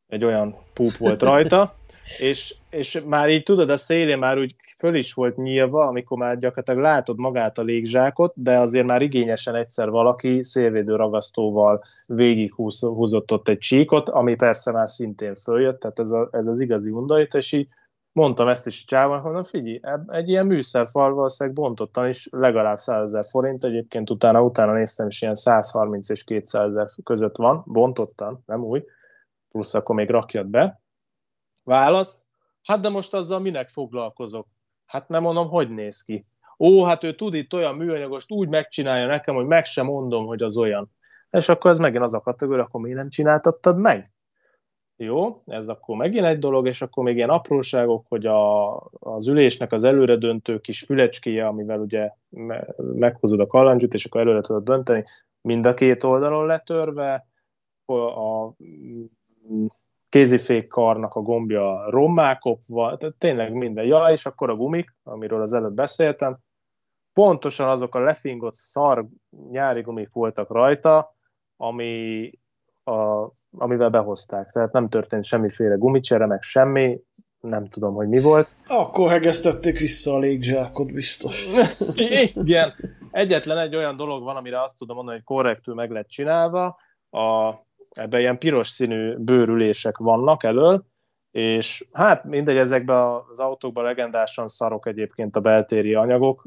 [0.07, 1.71] egy olyan púp volt rajta,
[2.19, 6.37] és, és már így tudod, a szélén már úgy föl is volt nyílva, amikor már
[6.37, 13.31] gyakorlatilag látod magát a légzsákot, de azért már igényesen egyszer valaki szélvédő ragasztóval végig húzott
[13.31, 17.33] ott egy csíkot, ami persze már szintén följött, tehát ez, a, ez az igazi undorít,
[17.33, 17.67] és így
[18.11, 23.03] mondtam ezt is a csávon, hogy figyelj, egy ilyen műszerfal valószínűleg bontottan is legalább 100
[23.03, 28.43] ezer forint, egyébként utána, utána néztem, és ilyen 130 és 200 ezer között van, bontottan,
[28.45, 28.83] nem új,
[29.51, 30.81] plusz akkor még rakjad be,
[31.63, 32.27] Válasz?
[32.63, 34.47] Hát de most azzal minek foglalkozok?
[34.85, 36.25] Hát nem mondom, hogy néz ki.
[36.59, 40.43] ó, hát ő tud itt olyan műanyagost úgy megcsinálja nekem, hogy meg sem mondom, hogy
[40.43, 40.91] az olyan.
[41.29, 44.05] És akkor ez megint az a kategória, akkor miért nem csináltattad meg?
[44.95, 49.71] Jó, ez akkor megint egy dolog, és akkor még ilyen apróságok, hogy a, az ülésnek
[49.71, 54.63] az előre döntő kis fülecskéje, amivel ugye me, meghozod a kalancsot, és akkor előre tudod
[54.63, 55.03] dönteni,
[55.41, 57.27] mind a két oldalon letörve,
[57.85, 58.53] a
[60.11, 63.85] kézifék karnak a gombja rommá kopva, tehát tényleg minden.
[63.85, 66.37] Ja, és akkor a gumik, amiről az előbb beszéltem,
[67.13, 69.07] pontosan azok a lefingott szar
[69.49, 71.15] nyári gumik voltak rajta,
[71.57, 72.31] ami
[72.83, 74.49] a, amivel behozták.
[74.49, 76.99] Tehát nem történt semmiféle gumicsere, meg semmi,
[77.39, 78.51] nem tudom, hogy mi volt.
[78.67, 81.47] Akkor hegesztették vissza a légzsákot, biztos.
[82.33, 82.73] Igen.
[83.11, 86.79] Egyetlen egy olyan dolog van, amire azt tudom mondani, hogy korrektül meg lett csinálva.
[87.09, 87.53] A,
[87.91, 90.85] ebben ilyen piros színű bőrülések vannak elől,
[91.31, 96.45] és hát mindegy, ezekben az autókban legendásan szarok egyébként a beltéri anyagok,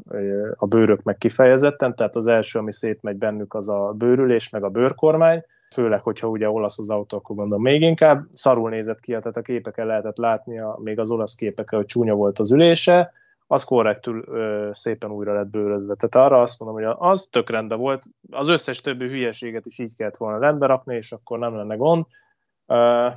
[0.57, 4.69] a bőrök meg kifejezetten, tehát az első, ami szétmegy bennük, az a bőrülés, meg a
[4.69, 8.25] bőrkormány, főleg, hogyha ugye olasz az autó, akkor gondolom még inkább.
[8.31, 12.15] Szarul nézett ki, tehát a képeken lehetett látni, a, még az olasz képeken, hogy csúnya
[12.15, 13.13] volt az ülése,
[13.47, 15.95] az korrektül ö, szépen újra lett bőrözve.
[15.95, 19.97] Tehát arra azt mondom, hogy az tök rendben volt, az összes többi hülyeséget is így
[19.97, 22.05] kellett volna rendbe rakni, és akkor nem lenne gond.
[22.67, 23.09] Ö,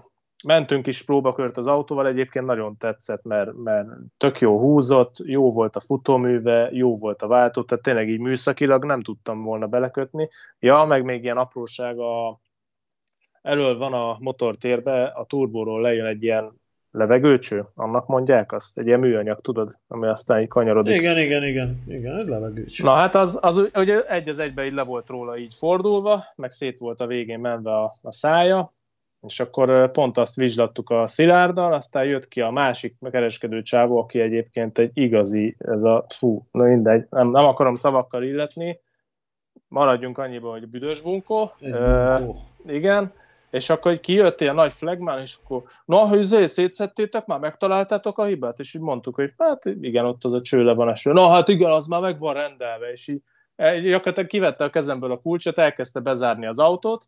[0.44, 3.88] mentünk is próbakört az autóval, egyébként nagyon tetszett, mert, mert
[4.18, 8.86] tök jó húzott, jó volt a futóműve, jó volt a váltó, tehát tényleg így műszakilag
[8.86, 10.30] nem tudtam volna belekötni.
[10.60, 12.40] Ja, meg még ilyen apróság a,
[13.42, 16.60] elől van a motortérbe, a turbóról lejön egy ilyen
[16.98, 20.96] levegőcső, annak mondják azt, egy ilyen műanyag, tudod, ami aztán így kanyarodik.
[20.96, 22.84] Igen, igen, igen, igen, egy levegőcső.
[22.84, 26.52] Na hát az, az ugye egy az egybe így le volt róla így fordulva, meg
[26.52, 28.74] szét volt a végén menve a, a szája,
[29.22, 34.20] és akkor pont azt vizslattuk a Szilárddal, aztán jött ki a másik kereskedő csávó, aki
[34.20, 38.80] egyébként egy igazi, ez a fú, na mindegy, nem, nem akarom szavakkal illetni,
[39.68, 41.52] maradjunk annyiban, hogy büdös bunkó.
[41.60, 42.36] Egy bunkó.
[42.64, 43.14] Uh, igen,
[43.58, 48.18] és akkor egy kijött ilyen nagy flagman, és akkor, na, hogy zé, szétszettétek már, megtaláltátok
[48.18, 48.60] a hibát?
[48.60, 51.12] És így mondtuk, hogy hát igen, ott az a cső le van eső.
[51.12, 53.22] Na, hát igen, az már meg van rendelve, és így
[53.82, 57.06] gyakorlatilag kivette a kezemből a kulcsot, elkezdte bezárni az autót,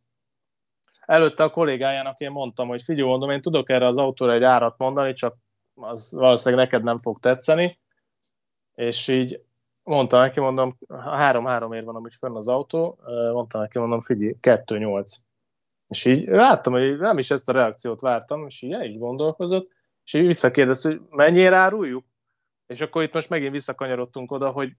[1.06, 4.78] előtte a kollégájának én mondtam, hogy figyelj, mondom, én tudok erre az autóra egy árat
[4.78, 5.36] mondani, csak
[5.76, 7.80] az valószínűleg neked nem fog tetszeni,
[8.76, 9.42] és így
[9.84, 13.00] mondta neki, mondom, három-három ér van amúgy fönn az autó,
[13.34, 15.28] mondta neki, mondom, figyelj, kettő-nyolc.
[15.90, 19.72] És így láttam, hogy nem is ezt a reakciót vártam, és így is gondolkozott,
[20.04, 22.06] és így visszakérdezte, hogy mennyire áruljuk?
[22.68, 24.72] És akkor itt most megint visszakanyarodtunk oda, hogy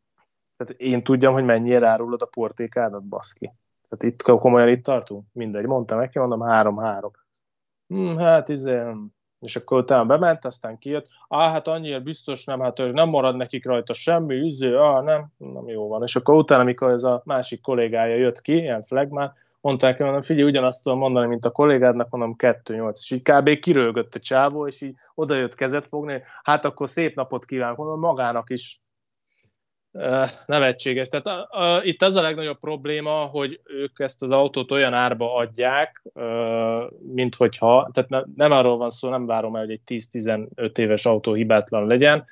[0.57, 3.53] tehát én tudjam, hogy mennyire árulod a portékádat, baszki.
[3.89, 5.27] Tehát itt komolyan itt tartunk?
[5.33, 7.11] Mindegy, mondtam neki, mondom három-három.
[7.87, 8.83] Hm, hát izé,
[9.41, 13.65] és akkor utána bement, aztán kijött, á, hát annyira biztos nem, hát nem marad nekik
[13.65, 16.03] rajta semmi, izé, á, nem, nem jó van.
[16.03, 20.23] És akkor utána, amikor ez a másik kollégája jött ki, ilyen flagman, mondták, hogy mondom,
[20.23, 23.59] figyelj, ugyanazt tudom mondani, mint a kollégádnak, mondom, 2-8, és így kb.
[23.59, 28.51] kirölgött a csávó, és így odajött kezet fogni, hát akkor szép napot kívánok, mondom, magának
[28.51, 28.81] is
[30.47, 31.09] nevetséges.
[31.09, 35.35] Tehát a, a, itt az a legnagyobb probléma, hogy ők ezt az autót olyan árba
[35.35, 36.03] adják,
[37.15, 41.07] mint hogyha, tehát ne, nem arról van szó, nem várom el, hogy egy 10-15 éves
[41.07, 42.25] autó hibátlan legyen,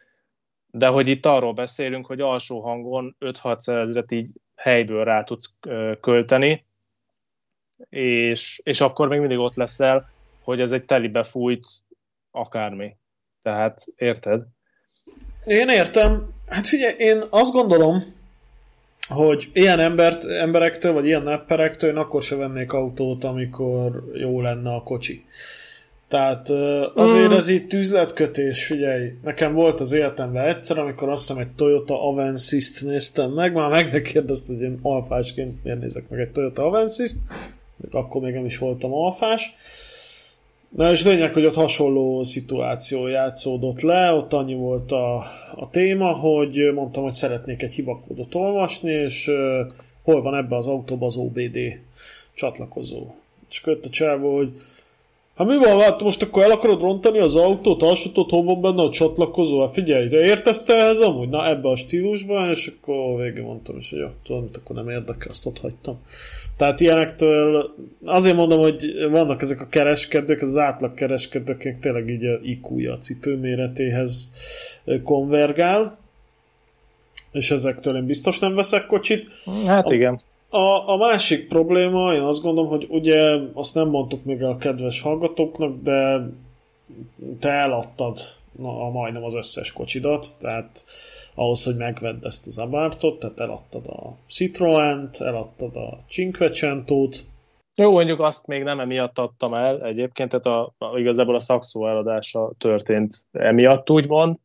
[0.71, 5.55] de hogy itt arról beszélünk, hogy alsó hangon 5-6 ezeret így helyből rá tudsz
[6.01, 6.67] költeni,
[7.89, 10.07] és, és akkor még mindig ott leszel,
[10.43, 11.67] hogy ez egy telibe fújt
[12.31, 12.97] akármi.
[13.43, 14.43] Tehát, érted?
[15.45, 16.35] Én értem.
[16.47, 18.03] Hát figyelj, én azt gondolom,
[19.09, 24.75] hogy ilyen embert, emberektől, vagy ilyen nepperektől én akkor se vennék autót, amikor jó lenne
[24.75, 25.25] a kocsi.
[26.09, 26.51] Tehát
[26.95, 27.37] azért mm.
[27.37, 32.85] ez itt üzletkötés, figyelj, nekem volt az életemben egyszer, amikor azt hiszem egy Toyota Avensis-t
[32.85, 37.19] néztem meg, már meg megkérdezte, hogy én alfásként miért nézek meg egy Toyota Avensis-t,
[37.91, 39.55] akkor még nem is voltam alfás,
[40.77, 45.15] Na és lényeg, hogy ott hasonló szituáció játszódott le, ott annyi volt a,
[45.57, 50.67] a téma, hogy mondtam, hogy szeretnék egy hibakódot olvasni, és uh, hol van ebbe az
[50.67, 51.59] autóban az OBD
[52.35, 53.07] csatlakozó.
[53.51, 54.53] És akkor a csávó, hogy
[55.39, 58.83] Hát mi van, hát most akkor el akarod rontani az autót, tudod, hol van benne
[58.83, 59.61] a csatlakozó?
[59.61, 61.29] Hát figyelj, de értesz te ehhez amúgy?
[61.29, 65.31] Na ebbe a stílusban, és akkor végig mondtam is, hogy jó, tudom, akkor nem érdekel,
[65.31, 66.01] azt ott hagytam.
[66.57, 67.75] Tehát ilyenektől
[68.05, 72.91] azért mondom, hogy vannak ezek a kereskedők, az átlag kereskedők, akik tényleg így a iq
[72.91, 74.33] a cipő méretéhez
[75.05, 75.99] konvergál,
[77.33, 79.27] és ezektől én biztos nem veszek kocsit.
[79.67, 80.21] Hát igen.
[80.51, 85.01] A, a másik probléma, én azt gondolom, hogy ugye azt nem mondtuk még a kedves
[85.01, 86.29] hallgatóknak, de
[87.41, 88.19] te eladtad
[88.63, 90.85] a, majdnem az összes kocsidat, tehát
[91.35, 97.27] ahhoz, hogy megvedd ezt az Abartot, tehát eladtad a Citroent, eladtad a Cinquecentót.
[97.75, 101.89] Jó, mondjuk azt még nem emiatt adtam el egyébként, tehát a, a, igazából a szakszó
[101.89, 104.37] eladása történt emiatt, úgymond.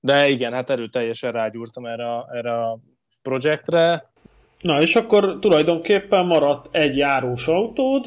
[0.00, 2.78] De igen, hát erőteljesen rágyúrtam erre, erre a
[3.22, 4.09] projektre.
[4.60, 8.04] Na, és akkor tulajdonképpen maradt egy járós autód,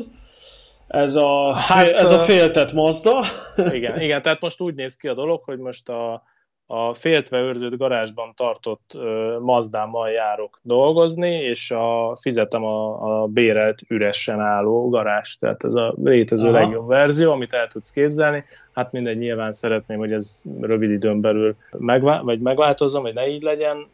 [0.87, 3.19] ez a, hát, ez a féltett Mazda.
[3.77, 6.23] Igen, igen, tehát most úgy néz ki a dolog, hogy most a,
[6.65, 13.81] a féltve őrzött garázsban tartott uh, Mazdámmal járok dolgozni, és a, fizetem a, a bérelt
[13.87, 16.59] üresen álló garást, tehát ez a létező Aha.
[16.59, 18.43] legjobb verzió, amit el tudsz képzelni.
[18.73, 23.41] Hát mindegy, nyilván szeretném, hogy ez rövid időn belül megvá- vagy megváltozom, vagy ne így
[23.41, 23.87] legyen.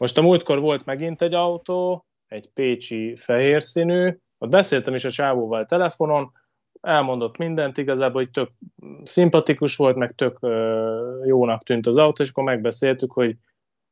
[0.00, 5.10] Most a múltkor volt megint egy autó, egy pécsi fehér színű, ott beszéltem is a
[5.10, 6.32] csávóval telefonon,
[6.80, 8.50] elmondott mindent, igazából hogy tök
[9.04, 10.38] szimpatikus volt, meg tök
[11.24, 13.36] jónak tűnt az autó, és akkor megbeszéltük, hogy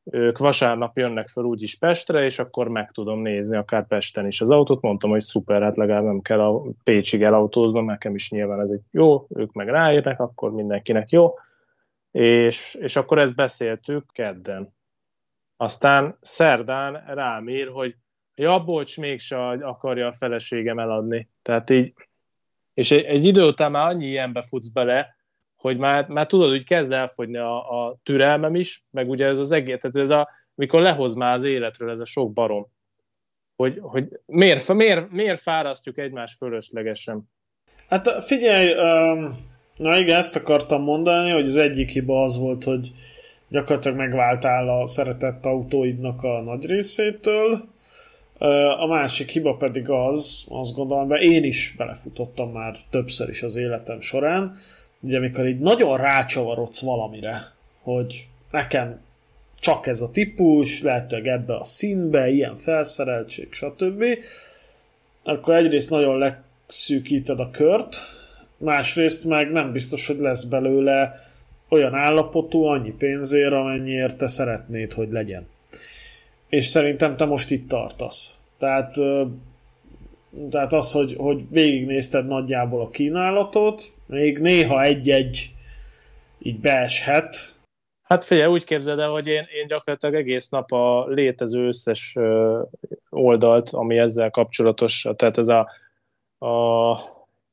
[0.05, 4.51] ők vasárnap jönnek fel úgyis Pestre, és akkor meg tudom nézni akár Pesten is az
[4.51, 4.81] autót.
[4.81, 8.83] Mondtam, hogy szuper, hát legalább nem kell a Pécsig elautóznom, nekem is nyilván ez egy
[8.91, 11.35] jó, ők meg ráérnek, akkor mindenkinek jó.
[12.11, 14.77] És, és akkor ezt beszéltük kedden.
[15.61, 17.95] Aztán szerdán rám ír, hogy
[18.35, 21.29] ja, bocs, mégse akarja a feleségem eladni.
[21.43, 21.93] Tehát így,
[22.75, 25.17] és egy, egy idő után már annyi ilyenbe futsz bele,
[25.57, 29.53] hogy már, már tudod, hogy kezd elfogyni a, a türelmem is, meg ugye ez az
[29.53, 32.67] egész, tehát ez a, mikor lehoz már az életről ez a sok barom,
[33.57, 37.31] hogy, hogy miért, miért, miért fárasztjuk egymás fölöslegesen?
[37.89, 39.31] Hát figyelj, um,
[39.77, 42.91] na igen, ezt akartam mondani, hogy az egyik hiba az volt, hogy
[43.49, 47.69] gyakorlatilag megváltál a szeretett autóidnak a nagy részétől,
[48.79, 53.57] a másik hiba pedig az, azt gondolom, mert én is belefutottam már többször is az
[53.57, 54.55] életem során,
[55.01, 59.01] ugye amikor így nagyon rácsavarodsz valamire, hogy nekem
[59.61, 64.05] csak ez a típus, lehetőleg ebbe a színbe, ilyen felszereltség, stb.
[65.25, 67.97] Akkor egyrészt nagyon leszűkíted a kört,
[68.57, 71.15] másrészt meg nem biztos, hogy lesz belőle
[71.69, 75.49] olyan állapotú, annyi pénzért, amennyiért te szeretnéd, hogy legyen.
[76.49, 78.39] És szerintem te most itt tartasz.
[78.59, 78.95] Tehát,
[80.51, 85.51] tehát az, hogy, hogy végignézted nagyjából a kínálatot, még néha egy-egy
[86.39, 87.57] így beeshet.
[88.03, 92.17] Hát figyelj, úgy képzeld el, hogy én, én gyakorlatilag egész nap a létező összes
[93.11, 95.71] oldalt, ami ezzel kapcsolatos, tehát ez a,
[96.47, 96.95] a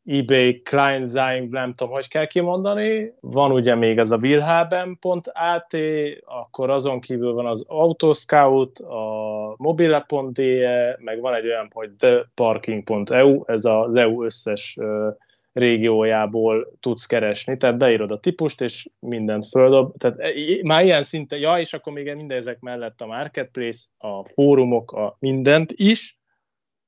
[0.06, 3.14] eBay Kleinzine, nem tudom, hogy kell kimondani.
[3.20, 5.78] Van ugye még ez a Wilhaben.at,
[6.26, 13.66] akkor azon kívül van az Autoscout, a mobile.de, meg van egy olyan, hogy theparking.eu, ez
[13.66, 14.78] az EU összes
[15.54, 21.38] régiójából tudsz keresni, tehát beírod a típust, és mindent földob, tehát e, már ilyen szinte,
[21.38, 26.20] ja, és akkor még mindezek mellett a marketplace, a fórumok, a mindent is,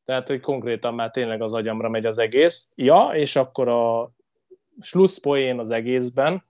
[0.08, 2.70] tehát, hogy konkrétan már tényleg az agyamra megy az egész.
[2.76, 4.12] Ja, és akkor a
[4.80, 6.44] slusszpoén az egészben,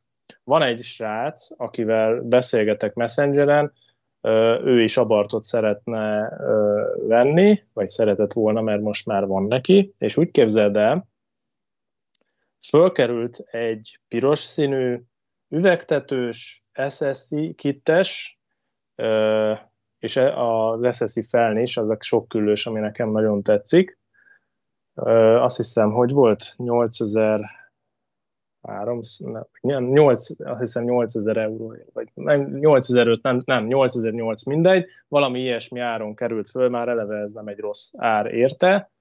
[0.43, 3.73] van egy srác, akivel beszélgetek Messengeren,
[4.63, 6.29] ő is abartot szeretne
[7.07, 11.07] venni, vagy szeretett volna, mert most már van neki, és úgy képzeld el,
[12.67, 15.01] fölkerült egy piros színű,
[15.49, 18.39] üvegtetős, SSI kittes,
[19.99, 23.97] és e, az SSI felnés, az a sok küllős, ami nekem nagyon tetszik.
[25.39, 27.57] Azt hiszem, hogy volt 8000
[28.61, 28.99] 3,
[29.61, 36.49] 8, azt hiszem 8000 euró, vagy 8005, nem, nem 8008 mindegy, valami ilyesmi áron került
[36.49, 38.91] föl, már eleve ez nem egy rossz ár érte,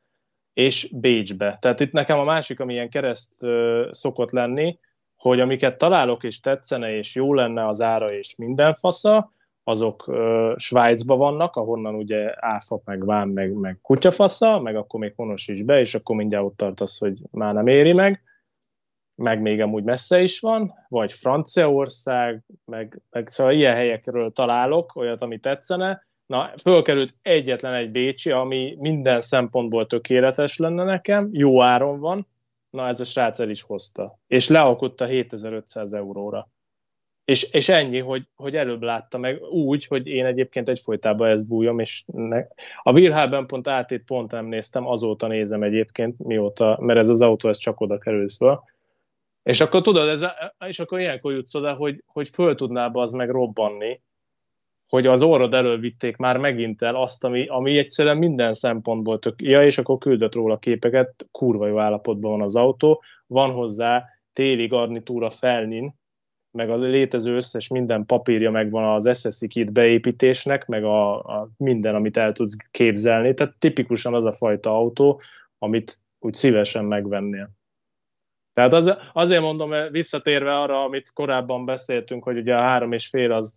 [0.53, 1.59] és Bécsbe.
[1.61, 4.79] Tehát itt nekem a másik, ami ilyen kereszt ö, szokott lenni,
[5.17, 9.33] hogy amiket találok és tetszene, és jó lenne az ára és minden fasza,
[9.69, 10.13] azok
[10.57, 15.63] Svájcba vannak, ahonnan ugye áfa, meg vám, meg, meg kutyafasza, meg akkor még honos is
[15.63, 18.23] be, és akkor mindjárt ott tartasz, hogy már nem éri meg,
[19.15, 25.23] meg még amúgy messze is van, vagy Franciaország, meg, meg szóval ilyen helyekről találok olyat,
[25.23, 26.05] ami tetszene.
[26.27, 32.27] Na, fölkerült egyetlen egy Bécsi, ami minden szempontból tökéletes lenne nekem, jó áron van,
[32.71, 34.19] na ez a srác el is hozta.
[34.27, 36.49] És lealkotta 7500 euróra.
[37.27, 41.79] És, és ennyi, hogy, hogy előbb látta meg úgy, hogy én egyébként egyfolytában ezt bújom,
[41.79, 42.39] és ne,
[42.83, 47.81] a Wilhelben pont nem néztem, azóta nézem egyébként, mióta, mert ez az autó ez csak
[47.81, 48.61] oda került föl.
[49.43, 50.27] És akkor tudod, ez
[50.67, 54.01] és akkor ilyenkor jutsz oda, hogy, hogy föl tudná az meg robbanni,
[54.89, 59.43] hogy az orrod elől vitték már megint el azt, ami, ami egyszerűen minden szempontból tök,
[59.43, 64.67] ja, és akkor küldött róla képeket, kurva jó állapotban van az autó, van hozzá téli
[64.67, 65.95] garnitúra felnin,
[66.57, 71.95] meg az létező összes minden papírja megvan az SSI kit beépítésnek, meg a, a minden,
[71.95, 73.35] amit el tudsz képzelni.
[73.35, 75.21] Tehát tipikusan az a fajta autó,
[75.59, 77.51] amit úgy szívesen megvennél.
[78.53, 83.33] Tehát az, azért mondom, visszatérve arra, amit korábban beszéltünk, hogy ugye a három és fél
[83.33, 83.57] az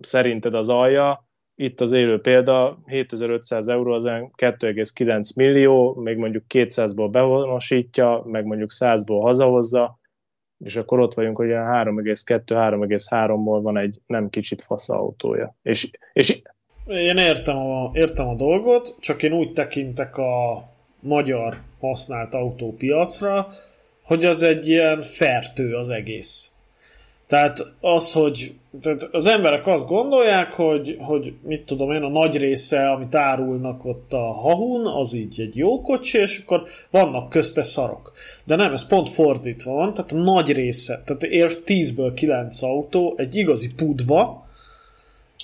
[0.00, 7.08] szerinted az alja, itt az élő példa, 7500 euró az 2,9 millió, még mondjuk 200-ból
[7.10, 9.97] bevonosítja, meg mondjuk 100-ból hazahozza,
[10.64, 15.54] és akkor ott vagyunk, hogy 3,2-3,3-ból van egy nem kicsit fasz autója.
[15.62, 16.42] És, és...
[16.86, 20.64] Én értem a, értem a dolgot, csak én úgy tekintek a
[21.00, 23.46] magyar használt autópiacra,
[24.04, 26.57] hogy az egy ilyen fertő az egész.
[27.28, 28.52] Tehát az, hogy
[28.82, 33.84] tehát az emberek azt gondolják, hogy, hogy mit tudom én, a nagy része, amit árulnak
[33.84, 38.12] ott a hahun, az így egy jó kocsi, és akkor vannak közte szarok.
[38.44, 43.14] De nem, ez pont fordítva van, tehát a nagy része, tehát ér 10-ből 9 autó,
[43.16, 44.47] egy igazi pudva,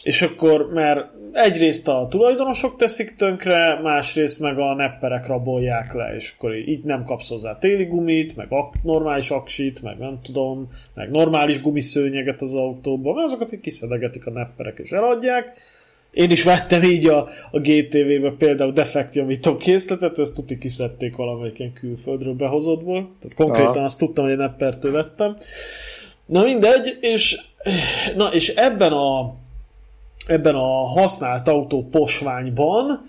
[0.04, 6.34] és akkor, mert egyrészt a tulajdonosok teszik tönkre, másrészt meg a nepperek rabolják le, és
[6.36, 11.10] akkor így nem kapsz hozzá téli gumit, meg ak- normális aksit, meg nem tudom, meg
[11.10, 15.52] normális gumiszőnyeget az autóban, azokat így kiszedegetik a nepperek és eladják.
[16.10, 21.72] Én is vettem így a, a GTV-be például defektjavító készletet, ezt tuti kiszedték valamelyik ilyen
[21.72, 23.84] külföldről behozottból, tehát konkrétan Aha.
[23.84, 25.36] azt tudtam, hogy egy neppertől vettem.
[26.26, 27.40] Na mindegy, és,
[28.16, 29.42] na és ebben a
[30.26, 33.00] ebben a használt autó posványban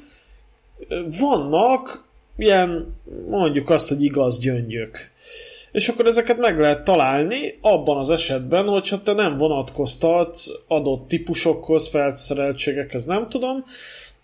[1.20, 2.06] vannak
[2.38, 2.96] ilyen,
[3.30, 5.12] mondjuk azt, hogy igaz gyöngyök.
[5.72, 11.88] És akkor ezeket meg lehet találni abban az esetben, hogyha te nem vonatkoztatsz adott típusokhoz,
[11.88, 13.64] felszereltségekhez, nem tudom.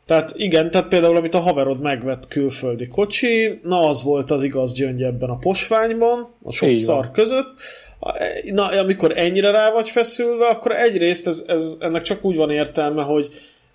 [0.05, 4.73] Tehát igen, tehát például amit a haverod megvett külföldi kocsi, na az volt az igaz
[4.73, 6.81] gyöngy ebben a posványban, a sok Igen.
[6.81, 7.53] szar között,
[8.51, 13.03] na, amikor ennyire rá vagy feszülve, akkor egyrészt ez, ez, ennek csak úgy van értelme,
[13.03, 13.27] hogy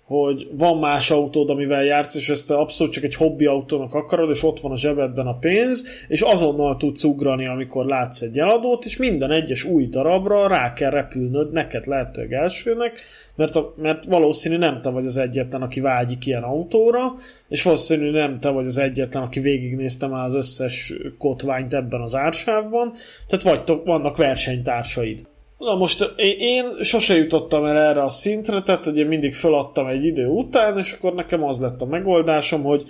[0.07, 4.43] hogy van más autód, amivel jársz, és ezt abszolút csak egy hobbi autónak akarod, és
[4.43, 8.97] ott van a zsebedben a pénz, és azonnal tudsz ugrani, amikor látsz egy eladót, és
[8.97, 12.99] minden egyes új darabra rá kell repülnöd, neked lehetőleg elsőnek,
[13.35, 17.13] mert, a, mert valószínű nem te vagy az egyetlen, aki vágyik ilyen autóra,
[17.49, 22.15] és valószínű nem te vagy az egyetlen, aki végignézte már az összes kotványt ebben az
[22.15, 22.93] ársávban,
[23.27, 25.25] tehát vagy vannak versenytársaid.
[25.57, 30.27] Na most én sose jutottam el erre a szintre, tehát én mindig feladtam egy idő
[30.27, 32.83] után, és akkor nekem az lett a megoldásom, hogy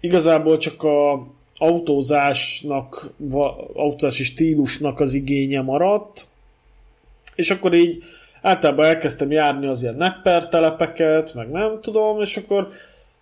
[0.00, 1.26] igazából csak a
[1.58, 3.10] autózásnak,
[3.74, 6.26] autózási stílusnak az igénye maradt,
[7.34, 8.02] és akkor így
[8.42, 12.68] általában elkezdtem járni az ilyen nepper telepeket, meg nem tudom, és akkor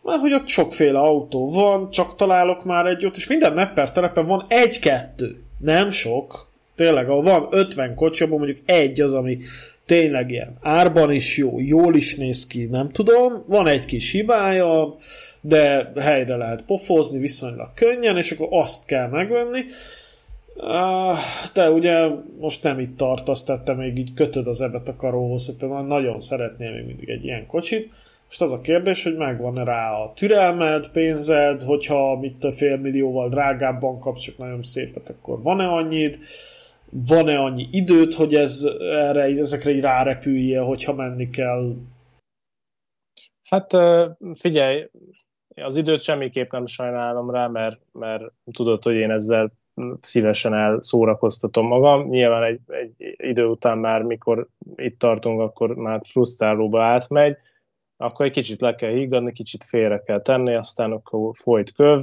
[0.02, 4.26] már hogy ott sokféle autó van, csak találok már egy ott, és minden nepper telepen
[4.26, 6.45] van egy-kettő, nem sok,
[6.76, 9.38] Tényleg, ha van 50 kocsi, abban mondjuk egy az, ami
[9.86, 14.94] tényleg ilyen árban is jó, jól is néz ki, nem tudom, van egy kis hibája,
[15.40, 19.64] de helyre lehet pofozni viszonylag könnyen, és akkor azt kell megvenni.
[21.52, 22.06] Te ugye
[22.40, 25.66] most nem itt tartasz, tehát te még így kötöd az ebet a karóhoz, hogy te
[25.66, 27.92] nagyon szeretnél még mindig egy ilyen kocsit.
[28.26, 33.28] Most az a kérdés, hogy megvan-e rá a türelmed, pénzed, hogyha mit a fél millióval
[33.28, 36.18] drágábban kapsz, csak nagyon szépet, akkor van-e annyit?
[36.90, 41.74] Van-e annyi időt, hogy ez erre, ezekre így rárepülje, hogyha menni kell?
[43.42, 43.72] Hát
[44.32, 44.88] figyelj,
[45.54, 49.52] az időt semmiképp nem sajnálom rá, mert, mert tudod, hogy én ezzel
[50.00, 52.08] szívesen elszórakoztatom magam.
[52.08, 57.36] Nyilván egy, egy idő után már, mikor itt tartunk, akkor már frusztrálóba átmegy,
[57.96, 62.02] akkor egy kicsit le kell higgadni, kicsit félre kell tenni, aztán akkor folyt köv.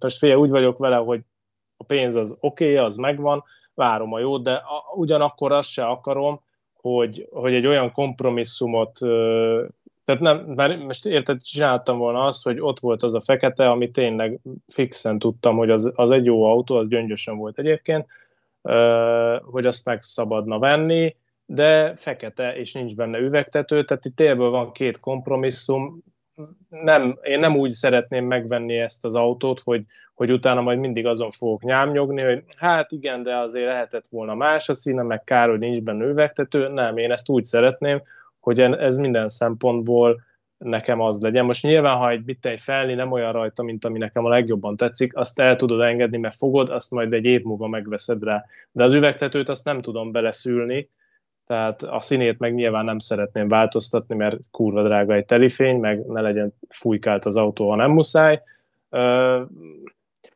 [0.00, 1.20] Most figyelj, úgy vagyok vele, hogy
[1.76, 3.44] a pénz az oké, okay, az megvan,
[3.76, 6.40] várom a jót, de a, ugyanakkor azt se akarom,
[6.80, 8.98] hogy, hogy egy olyan kompromisszumot,
[10.04, 13.90] tehát nem, mert most érted, csináltam volna azt, hogy ott volt az a fekete, ami
[13.90, 18.06] tényleg fixen tudtam, hogy az, az egy jó autó, az gyöngyösen volt egyébként,
[19.42, 21.16] hogy azt meg szabadna venni,
[21.46, 26.02] de fekete, és nincs benne üvegtető, tehát itt tényleg van két kompromisszum,
[26.68, 29.84] nem, én nem úgy szeretném megvenni ezt az autót, hogy,
[30.14, 34.68] hogy utána majd mindig azon fogok nyámnyogni, hogy hát igen, de azért lehetett volna más
[34.68, 36.68] a színe, meg kár, hogy nincs benne üvegtető.
[36.68, 38.02] Nem, én ezt úgy szeretném,
[38.40, 40.20] hogy ez minden szempontból
[40.58, 41.44] nekem az legyen.
[41.44, 44.76] Most nyilván, ha egy bitte egy felni nem olyan rajta, mint ami nekem a legjobban
[44.76, 48.44] tetszik, azt el tudod engedni, mert fogod, azt majd egy év múlva megveszed rá.
[48.72, 50.90] De az üvegtetőt azt nem tudom beleszülni,
[51.46, 56.20] tehát a színét meg nyilván nem szeretném változtatni, mert kurva drága egy telifény, meg ne
[56.20, 58.42] legyen fújkált az autó, ha nem muszáj.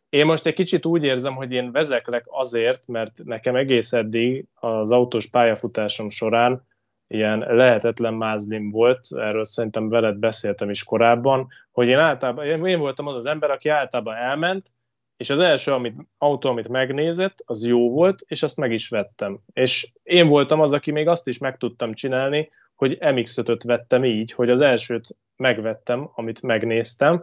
[0.09, 4.91] én most egy kicsit úgy érzem, hogy én vezeklek azért, mert nekem egész eddig az
[4.91, 6.69] autós pályafutásom során
[7.07, 13.07] ilyen lehetetlen mázlim volt, erről szerintem veled beszéltem is korábban, hogy én általában, én voltam
[13.07, 14.75] az az ember, aki általában elment,
[15.21, 19.39] és az első amit, autó, amit megnézett, az jó volt, és azt meg is vettem.
[19.53, 24.33] És én voltam az, aki még azt is meg tudtam csinálni, hogy MX-5-öt vettem így,
[24.33, 27.23] hogy az elsőt megvettem, amit megnéztem,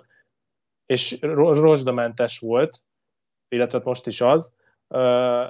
[0.85, 2.77] és rozsdamentes volt,
[3.49, 4.55] illetve most is az,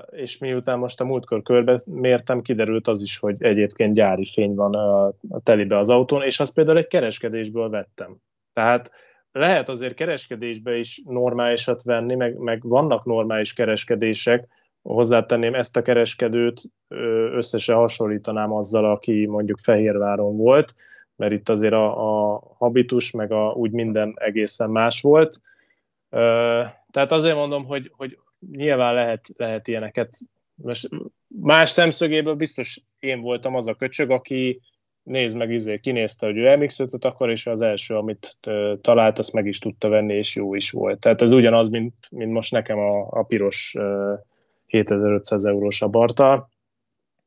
[0.10, 4.74] és miután most a múltkor körbe mértem, kiderült az is, hogy egyébként gyári fény van
[4.76, 8.18] a telibe az autón, és azt például egy kereskedésből vettem.
[8.54, 8.92] Tehát
[9.38, 14.48] lehet azért kereskedésbe is normálisat venni, meg, meg vannak normális kereskedések,
[14.82, 16.62] hozzátenném ezt a kereskedőt,
[17.34, 20.74] összesen hasonlítanám azzal, aki mondjuk Fehérváron volt,
[21.16, 25.42] mert itt azért a, a habitus, meg a, úgy minden egészen más volt.
[26.92, 28.18] Tehát azért mondom, hogy, hogy
[28.52, 30.18] nyilván lehet, lehet ilyeneket.
[30.56, 30.90] Most
[31.28, 34.62] más szemszögéből biztos én voltam az a köcsög, aki
[35.08, 38.38] nézd meg, izé, kinézte, hogy ő mx akkor és az első, amit
[38.82, 41.00] talált, azt meg is tudta venni, és jó is volt.
[41.00, 43.76] Tehát ez ugyanaz, mint, mint most nekem a, a piros
[44.68, 46.50] 7500 eurós abarta,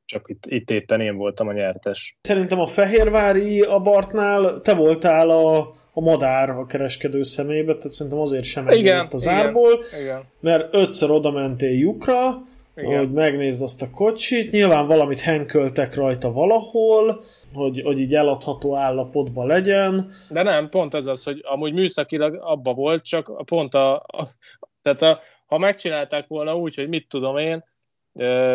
[0.04, 2.16] csak itt, itt éppen én voltam a nyertes.
[2.20, 5.58] Szerintem a Fehérvári abartnál te voltál a,
[5.92, 10.22] a madár a kereskedő szemébe, tehát szerintem azért sem igen, az igen, árból, igen.
[10.40, 12.42] mert ötször oda mentél lyukra,
[12.76, 12.98] igen.
[12.98, 17.22] hogy megnézd azt a kocsit, nyilván valamit henköltek rajta valahol,
[17.54, 20.10] hogy, hogy így eladható állapotban legyen.
[20.30, 24.28] De nem, pont ez az, hogy amúgy műszakilag abba volt, csak pont a, a
[24.82, 27.64] tehát a, ha megcsinálták volna úgy, hogy mit tudom én,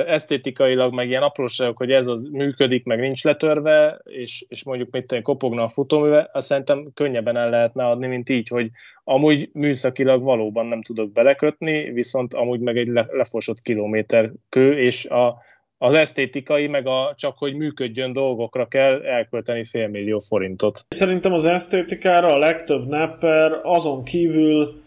[0.07, 5.07] esztétikailag meg ilyen apróságok, hogy ez az működik, meg nincs letörve, és, és mondjuk mit
[5.07, 8.69] tenni, kopogna a futóműve, azt szerintem könnyebben el lehetne adni, mint így, hogy
[9.03, 15.05] amúgy műszakilag valóban nem tudok belekötni, viszont amúgy meg egy le, lefosott kilométer kő, és
[15.05, 15.37] a,
[15.77, 20.85] az esztétikai, meg a csak hogy működjön dolgokra kell elkölteni félmillió forintot.
[20.87, 24.83] Szerintem az esztétikára a legtöbb nepper azon kívül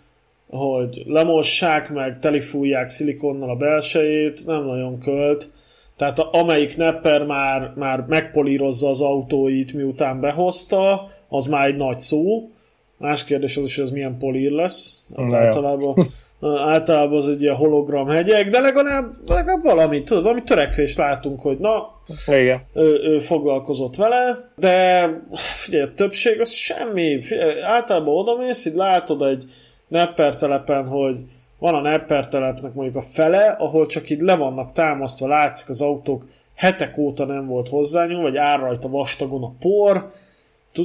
[0.51, 5.51] hogy lemossák meg, telifújják szilikonnal a belsejét, nem nagyon költ.
[5.97, 12.51] Tehát amelyik nepper már, már megpolírozza az autóit, miután behozta, az már egy nagy szó.
[12.99, 15.07] Más kérdés az is, hogy ez milyen polír lesz.
[15.17, 16.07] Hát általában,
[16.75, 21.59] általában az egy ilyen hologram hegyek, de legalább, legalább valami, tudod, valami törekvés látunk, hogy
[21.59, 21.89] na,
[22.27, 22.61] Igen.
[22.75, 27.21] Ő, ő foglalkozott vele, de figyelj, a többség az semmi.
[27.21, 29.45] Figyelj, általában odamész, így látod egy,
[29.89, 31.21] Nepper telepen, hogy
[31.59, 35.83] van a Nepper telepnek mondjuk a fele, ahol csak így le vannak támasztva, látszik az
[35.83, 36.25] autók,
[36.55, 40.13] hetek óta nem volt hozzányúl, vagy áll rajta vastagon a por,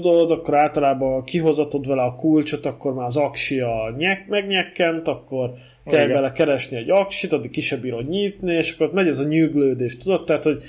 [0.02, 3.32] tudod, akkor általában kihozatod vele a kulcsot, akkor már az a
[3.98, 5.52] nyek, megnyekkent, akkor
[5.86, 6.14] kell Igen.
[6.14, 9.98] bele keresni egy aksit, addig ki se bírod nyitni, és akkor megy ez a nyűglődés,
[9.98, 10.24] tudod?
[10.24, 10.64] Tehát, hogy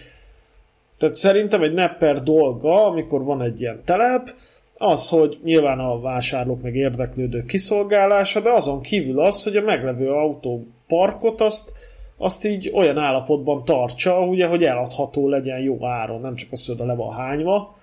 [0.98, 4.34] tehát szerintem egy nepper dolga, amikor van egy ilyen telep,
[4.78, 10.10] az, hogy nyilván a vásárlók meg érdeklődők kiszolgálása, de azon kívül az, hogy a meglevő
[10.10, 11.72] autóparkot azt,
[12.16, 16.86] azt így olyan állapotban tartsa, ugye, hogy eladható legyen jó áron, nem csak az, hogy
[16.86, 17.74] le van hányva.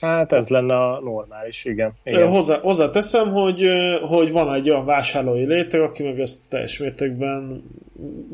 [0.00, 1.92] Hát ez lenne a normális, igen.
[2.04, 2.28] igen.
[2.28, 3.68] Hozzá, hozzáteszem, hogy,
[4.02, 7.62] hogy van egy olyan vásárlói léteg, aki meg ezt teljes mértékben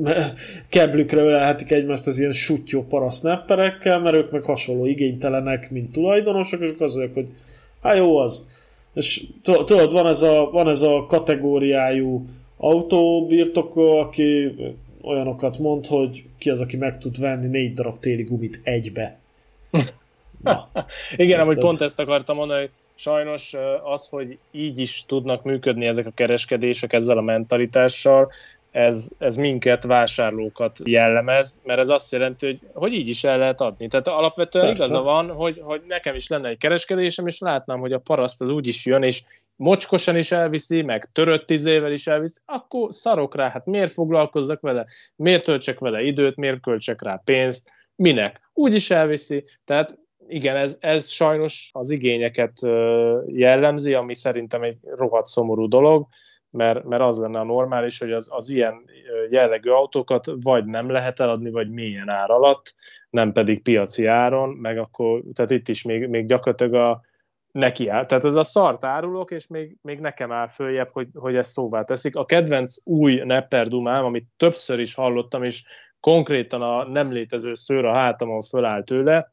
[0.68, 6.60] keblükre ölelhetik egymást az ilyen sutyó paraszt nepperekkel, mert ők meg hasonló igénytelenek, mint tulajdonosok,
[6.60, 7.26] és azért, hogy
[7.82, 8.64] hát jó az.
[8.94, 12.24] És tudod, van ez a, van ez a kategóriájú
[12.56, 14.54] autóbirtokó, aki
[15.02, 19.18] olyanokat mond, hogy ki az, aki meg tud venni négy darab téli gumit egybe.
[20.42, 20.68] Na,
[21.16, 26.06] Igen, amúgy pont ezt akartam mondani, hogy sajnos az, hogy így is tudnak működni ezek
[26.06, 28.30] a kereskedések ezzel a mentalitással,
[28.76, 33.60] ez, ez minket, vásárlókat jellemez, mert ez azt jelenti, hogy, hogy így is el lehet
[33.60, 33.88] adni.
[33.88, 34.84] Tehát alapvetően Persze.
[34.84, 38.48] igaza van, hogy, hogy nekem is lenne egy kereskedésem, és látnám, hogy a paraszt az
[38.48, 39.22] úgy is jön, és
[39.56, 44.86] mocskosan is elviszi, meg törött izével is elviszi, akkor szarok rá, hát miért foglalkozzak vele,
[45.16, 48.50] miért töltsek vele időt, miért költsek rá pénzt, minek?
[48.54, 52.52] Úgy is elviszi, tehát igen, ez, ez sajnos az igényeket
[53.26, 56.06] jellemzi, ami szerintem egy rohadt szomorú dolog,
[56.50, 58.84] mert, mert az lenne a normális, hogy az, az ilyen
[59.30, 62.74] jellegű autókat vagy nem lehet eladni, vagy milyen ár alatt,
[63.10, 67.00] nem pedig piaci áron, meg akkor, tehát itt is még, még gyakorlatilag a,
[67.52, 68.06] neki áll.
[68.06, 71.82] Tehát ez a szart árulok, és még, még nekem áll följebb, hogy, hogy ezt szóvá
[71.82, 72.16] teszik.
[72.16, 75.64] A kedvenc új Nepper Dumám, amit többször is hallottam, és
[76.00, 79.28] konkrétan a nem létező szőr a hátamon föláll tőle,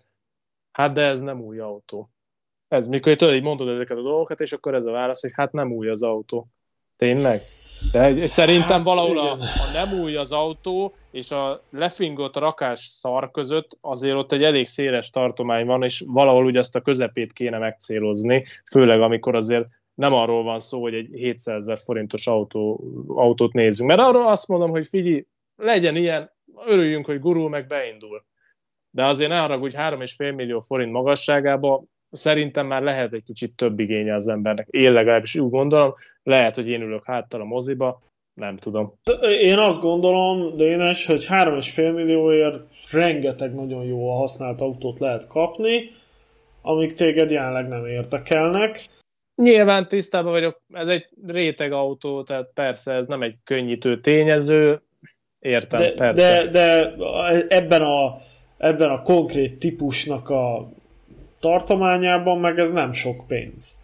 [0.74, 2.10] hát de ez nem új autó.
[2.68, 5.52] Ez, mikor tudod, így mondod ezeket a dolgokat, és akkor ez a válasz, hogy hát
[5.52, 6.48] nem új az autó.
[6.96, 7.42] Tényleg?
[7.92, 13.32] De szerintem hát, valahol a, a nem új az autó, és a lefingott rakás szar
[13.32, 17.58] között azért ott egy elég széles tartomány van, és valahol ugye ezt a közepét kéne
[17.58, 23.54] megcélozni, főleg amikor azért nem arról van szó, hogy egy 700 ezer forintos autó, autót
[23.54, 23.90] nézzünk.
[23.90, 26.32] Mert arról azt mondom, hogy figyelj, legyen ilyen,
[26.66, 28.24] örüljünk, hogy gurul, meg beindul.
[28.96, 33.80] De azért ne arra, hogy 3,5 millió forint magasságába szerintem már lehet egy kicsit több
[33.80, 34.68] igénye az embernek.
[34.70, 38.02] Én legalábbis úgy gondolom, lehet, hogy én ülök háttal a moziba,
[38.34, 38.94] nem tudom.
[39.42, 42.56] Én azt gondolom, Dénes, hogy 3,5 millióért
[42.92, 45.90] rengeteg nagyon jó a használt autót lehet kapni,
[46.62, 48.86] amik téged jelenleg nem érdekelnek.
[49.36, 54.82] Nyilván tisztában vagyok, ez egy réteg autó, tehát persze ez nem egy könnyítő tényező,
[55.40, 56.48] értem, de, persze.
[56.48, 56.94] De, de
[57.48, 58.16] ebben, a,
[58.58, 60.72] ebben a konkrét típusnak a
[61.40, 63.82] tartományában meg ez nem sok pénz.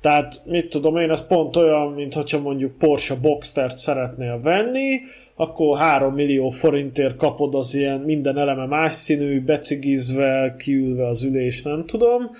[0.00, 5.00] Tehát mit tudom én, ez pont olyan, mint hogyha mondjuk Porsche Boxstert szeretnél venni,
[5.34, 11.62] akkor 3 millió forintért kapod az ilyen minden eleme más színű, becigizve, kiülve az ülés,
[11.62, 12.30] nem tudom,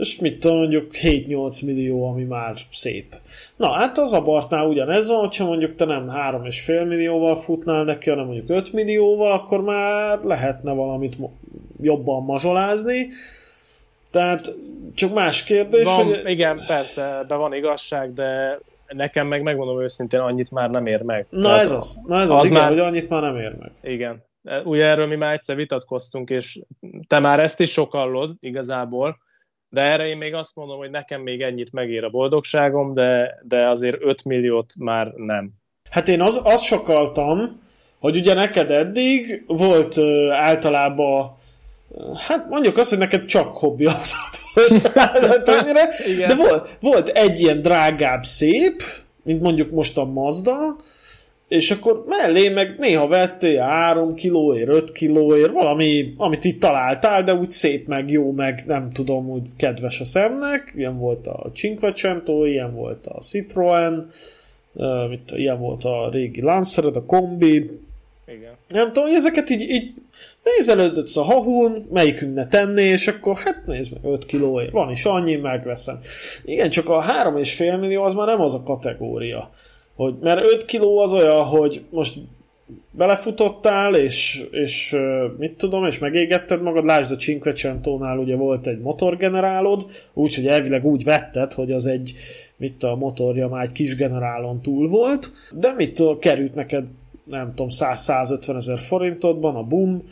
[0.00, 3.16] és mit tudom, mondjuk 7-8 millió, ami már szép.
[3.56, 8.24] Na, hát az abartnál ugyanez van, hogyha mondjuk te nem 3,5 millióval futnál neki, hanem
[8.24, 11.16] mondjuk 5 millióval, akkor már lehetne valamit
[11.80, 13.08] jobban mazsolázni,
[14.10, 14.54] tehát
[14.94, 16.22] csak más kérdés, van, hogy...
[16.24, 21.26] Igen, persze, de van igazság, de nekem meg megmondom őszintén, annyit már nem ér meg.
[21.30, 22.70] Na Tehát ez az, na ez az, az igen, már...
[22.70, 23.72] hogy annyit már nem ér meg.
[23.82, 24.24] Igen.
[24.64, 26.60] Ugye erről mi már egyszer vitatkoztunk, és
[27.06, 29.18] te már ezt is sokallod igazából,
[29.70, 33.68] de erre én még azt mondom, hogy nekem még ennyit megér a boldogságom, de, de
[33.68, 35.50] azért 5 milliót már nem.
[35.90, 37.60] Hát én az, azt sokaltam,
[37.98, 41.34] hogy ugye neked eddig volt uh, általában
[42.28, 44.82] Hát mondjuk azt, hogy neked csak hobbi volt,
[46.26, 48.82] de volt, volt egy ilyen drágább szép,
[49.22, 50.76] mint mondjuk most a Mazda,
[51.50, 57.34] és akkor mellé meg néha vettél 3 kilóért, 5 kilóért, valami, amit itt találtál, de
[57.34, 60.72] úgy szép, meg jó, meg nem tudom, úgy kedves a szemnek.
[60.76, 64.06] Ilyen volt a Cinquecento, ilyen volt a Citroen,
[64.72, 67.54] uh, mit, ilyen volt a régi Lancered, a kombi.
[68.26, 68.52] Igen.
[68.68, 69.92] Nem tudom, hogy ezeket így, így
[70.44, 75.04] nézelődött a hahun, melyikünk ne tenné, és akkor hát nézd meg, 5 kilóért, van is
[75.04, 75.98] annyi, megveszem.
[76.44, 79.50] Igen, csak a 3,5 millió az már nem az a kategória.
[80.00, 82.18] Hogy, mert 5 kiló az olyan, hogy most
[82.90, 84.96] belefutottál, és, és
[85.38, 91.04] mit tudom, és megégetted magad, lásd a Cinquecentónál ugye volt egy motorgenerálod, úgyhogy elvileg úgy
[91.04, 92.14] vetted, hogy az egy,
[92.56, 96.84] mit a motorja már egy kis generálon túl volt, de mit került neked
[97.24, 100.02] nem tudom, 100-150 ezer forintodban a boom,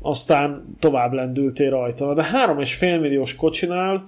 [0.00, 2.14] aztán tovább lendültél rajta.
[2.14, 4.04] De 3,5 milliós kocsinál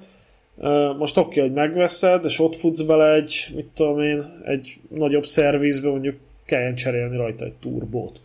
[0.98, 5.24] most oké, okay, hogy megveszed, és ott futsz bele egy, mit tudom én, egy nagyobb
[5.24, 8.20] szervizbe, mondjuk kelljen cserélni rajta egy turbót.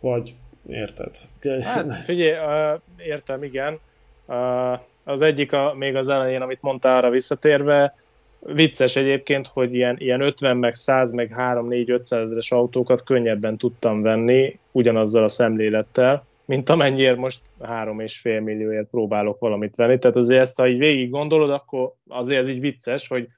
[0.00, 0.34] Vagy
[0.68, 1.14] érted?
[1.62, 3.78] Hát figyelj, uh, értem, igen.
[4.26, 7.94] Uh, az egyik a, még az elején, amit mondtál arra visszatérve,
[8.38, 13.56] vicces egyébként, hogy ilyen, ilyen 50 meg 100 meg 3 4 500 ezeres autókat könnyebben
[13.56, 19.98] tudtam venni ugyanazzal a szemlélettel, mint amennyiért most 3,5 millióért próbálok valamit venni.
[19.98, 23.28] Tehát azért ezt, ha így végig gondolod, akkor azért ez így vicces, hogy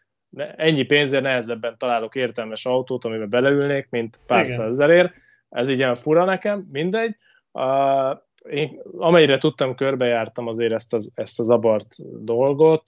[0.57, 5.13] ennyi pénzért nehezebben találok értelmes autót, amiben beleülnék, mint pár százezerért.
[5.49, 7.17] Ez így olyan fura nekem, mindegy.
[7.53, 8.19] Uh,
[8.51, 11.95] én amelyre tudtam, körbejártam azért ezt az, ezt az abart
[12.25, 12.85] dolgot.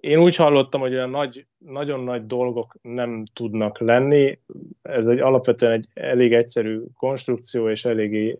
[0.00, 4.38] Én úgy hallottam, hogy olyan nagy, nagyon nagy dolgok nem tudnak lenni.
[4.82, 8.38] Ez egy alapvetően egy elég egyszerű konstrukció, és eléggé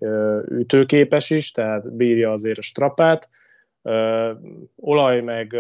[0.49, 3.29] ütőképes is, tehát bírja azért a strapát.
[4.77, 5.57] Olaj meg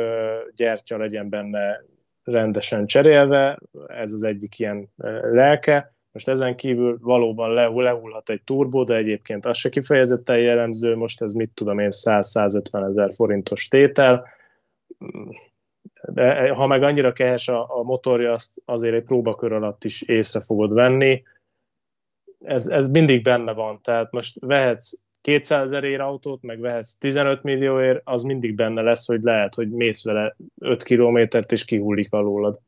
[0.57, 1.84] gyertya legyen benne
[2.24, 4.88] rendesen cserélve, ez az egyik ilyen
[5.22, 5.94] lelke.
[6.12, 11.32] Most ezen kívül valóban lehullhat egy turbó, de egyébként az se kifejezetten jellemző, most ez
[11.32, 14.26] mit tudom én, 100-150 ezer forintos tétel
[16.03, 20.43] de ha meg annyira kehes a, a motorja, azt azért egy próbakör alatt is észre
[20.43, 21.22] fogod venni.
[22.45, 28.01] Ez, ez mindig benne van, tehát most vehetsz 200 ezerért autót, meg vehetsz 15 millióért,
[28.05, 32.61] az mindig benne lesz, hogy lehet, hogy mész vele 5 kilométert, és kihullik alólad.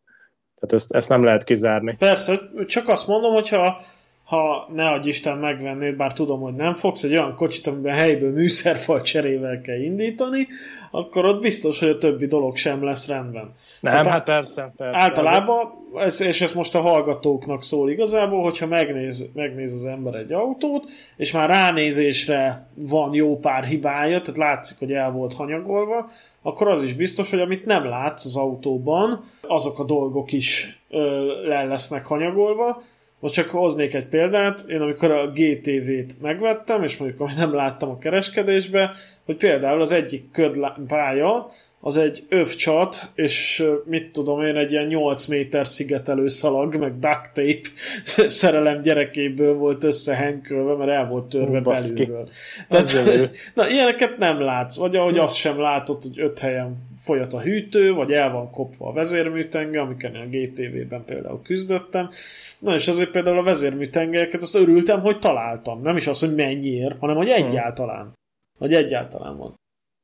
[0.55, 1.97] Tehát ezt, ezt nem lehet kizárni.
[1.99, 3.81] Persze, csak azt mondom, hogyha
[4.29, 8.33] ha ne adj Isten megvennéd, bár tudom, hogy nem fogsz, egy olyan kocsit, amiben helyből
[8.33, 10.47] műszerfal cserével kell indítani,
[10.91, 13.53] akkor ott biztos, hogy a többi dolog sem lesz rendben.
[13.81, 14.99] Nem, Tehát hát persze, persze.
[14.99, 20.33] Általában, ez, és ez most a hallgatóknak szól igazából, hogyha megnéz, megnéz az ember egy
[20.33, 26.09] autót, és már ránézésre van jó pár hibája, tehát látszik, hogy el volt hanyagolva,
[26.43, 31.27] akkor az is biztos, hogy amit nem látsz az autóban, azok a dolgok is ö,
[31.49, 32.83] le lesznek hanyagolva,
[33.21, 37.91] most csak hoznék egy példát, én amikor a GTV-t megvettem, és mondjuk amit nem láttam
[37.91, 38.95] a kereskedésbe,
[39.25, 41.49] hogy például az egyik ködpálya,
[41.81, 47.33] az egy övcsat, és mit tudom én, egy ilyen 8 méter szigetelő szalag, meg duct
[47.35, 47.69] tape
[48.41, 52.05] szerelem gyerekéből volt összehenkölve, mert el volt törve Baszki.
[52.05, 52.29] belülről.
[52.69, 52.95] Tehát,
[53.55, 57.93] na, ilyeneket nem látsz, vagy ahogy azt sem látod, hogy öt helyen folyat a hűtő,
[57.93, 62.11] vagy el van kopva a vezérműtenge, amiken a GTV-ben például küzdöttem.
[62.59, 65.83] Na és azért például a vezérműtengelyeket azt örültem, hogy találtam.
[65.83, 67.47] Nem is az, hogy mennyiért, hanem hogy hmm.
[67.47, 68.13] egyáltalán.
[68.59, 69.57] Hogy egyáltalán van.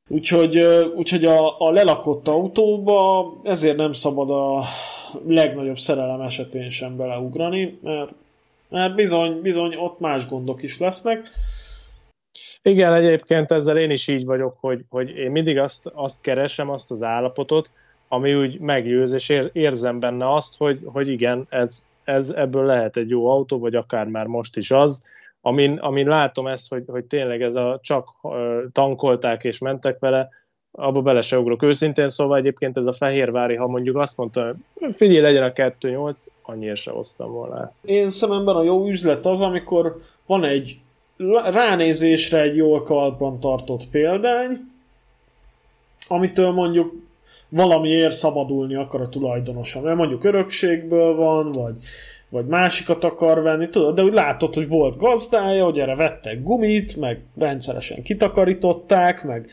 [0.09, 0.57] Úgyhogy,
[0.95, 4.63] úgyhogy a, a lelakott autóba ezért nem szabad a
[5.27, 8.15] legnagyobb szerelem esetén sem beleugrani, mert,
[8.69, 11.29] mert bizony, bizony ott más gondok is lesznek.
[12.61, 16.91] Igen, egyébként ezzel én is így vagyok, hogy, hogy én mindig azt, azt keresem, azt
[16.91, 17.71] az állapotot,
[18.07, 23.09] ami úgy meggyőz, és érzem benne azt, hogy, hogy igen, ez, ez ebből lehet egy
[23.09, 25.03] jó autó, vagy akár már most is az,
[25.45, 28.07] amin, amin látom ezt, hogy, hogy tényleg ez a csak
[28.71, 30.29] tankolták és mentek vele,
[30.71, 31.63] abba bele se ugrok.
[31.63, 34.55] Őszintén szóval egyébként ez a Fehérvári, ha mondjuk azt mondta,
[34.89, 37.71] figyelj, legyen a 2.8, annyira se hoztam volna.
[37.81, 40.79] Én szememben a jó üzlet az, amikor van egy
[41.51, 44.51] ránézésre egy jól kalpan tartott példány,
[46.07, 46.93] amitől mondjuk
[47.49, 49.81] valamiért szabadulni akar a tulajdonosa.
[49.81, 51.75] Mert mondjuk örökségből van, vagy
[52.29, 56.95] vagy másikat akar venni, tudod, de úgy látod, hogy volt gazdája, hogy erre vettek gumit,
[56.95, 59.49] meg rendszeresen kitakarították, meg,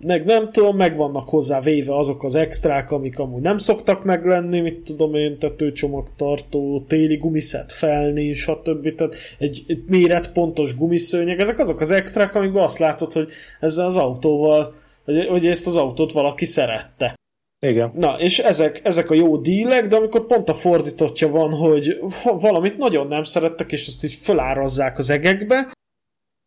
[0.00, 4.60] meg nem tudom, meg vannak hozzá véve azok az extrák, amik amúgy nem szoktak meglenni,
[4.60, 8.94] mit tudom én, tetőcsomagtartó, téli gumiszet felni, stb.
[8.94, 13.96] Tehát egy, egy méretpontos gumiszőnyeg, ezek azok az extrák, amikben azt látod, hogy ezzel az
[13.96, 17.16] autóval, hogy, hogy ezt az autót valaki szerette.
[17.60, 17.92] Igen.
[17.94, 22.76] Na, és ezek, ezek a jó dílek, de amikor pont a fordítottja van, hogy valamit
[22.76, 25.72] nagyon nem szerettek, és azt így fölárazzák az egekbe,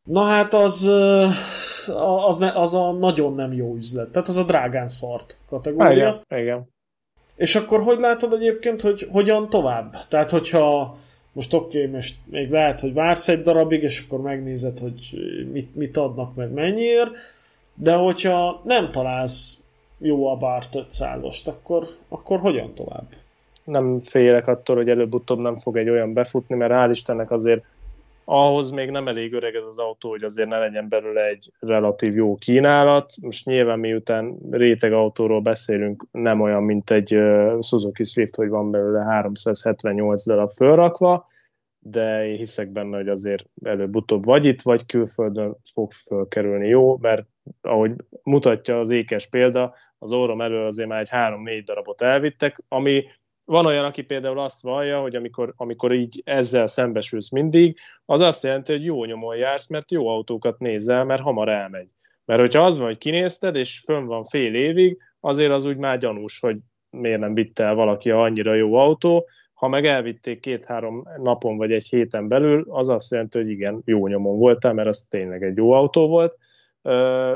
[0.03, 0.83] na hát az,
[2.27, 4.09] az, ne, az a nagyon nem jó üzlet.
[4.09, 6.23] Tehát az a drágán szart kategória.
[6.29, 6.69] Igen, igen.
[7.35, 10.07] És akkor hogy látod egyébként, hogy hogyan tovább?
[10.07, 10.97] Tehát, hogyha
[11.33, 15.01] most oké, okay, most még lehet, hogy vársz egy darabig, és akkor megnézed, hogy
[15.51, 17.09] mit, mit adnak meg mennyiért,
[17.73, 19.60] de hogyha nem találsz
[20.01, 23.07] jó a bár 500-ost, akkor, akkor hogyan tovább?
[23.63, 27.63] Nem félek attól, hogy előbb-utóbb nem fog egy olyan befutni, mert hál' Istennek azért
[28.25, 32.15] ahhoz még nem elég öreg ez az autó, hogy azért ne legyen belőle egy relatív
[32.15, 33.13] jó kínálat.
[33.21, 37.17] Most nyilván miután réteg autóról beszélünk, nem olyan, mint egy
[37.59, 41.27] Suzuki Swift, hogy van belőle 378 darab fölrakva,
[41.79, 47.25] de én hiszek benne, hogy azért előbb-utóbb vagy itt, vagy külföldön fog fölkerülni jó, mert
[47.61, 47.91] ahogy
[48.23, 53.03] mutatja az ékes példa, az orrom elől azért már egy három-négy darabot elvittek, ami
[53.45, 58.43] van olyan, aki például azt vallja, hogy amikor, amikor így ezzel szembesülsz mindig, az azt
[58.43, 61.87] jelenti, hogy jó nyomon jársz, mert jó autókat nézel, mert hamar elmegy.
[62.25, 65.97] Mert hogyha az van, hogy kinézted, és fönn van fél évig, azért az úgy már
[65.97, 66.57] gyanús, hogy
[66.89, 71.87] miért nem vitte el valaki annyira jó autó, ha meg elvitték két-három napon vagy egy
[71.87, 75.71] héten belül, az azt jelenti, hogy igen, jó nyomon voltál, mert az tényleg egy jó
[75.71, 76.37] autó volt.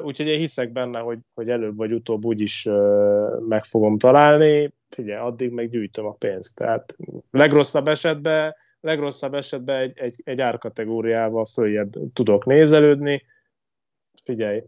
[0.04, 2.68] Úgyhogy én hiszek benne, hogy, hogy előbb vagy utóbb úgyis
[3.48, 4.74] meg fogom találni.
[4.90, 6.56] Figyelj, addig meg gyűjtöm a pénzt.
[6.56, 6.96] Tehát
[7.32, 13.24] legrosszabb esetben, legrosszabb esetben egy, egy, egy árkategóriával följebb tudok nézelődni.
[14.24, 14.64] Figyelj,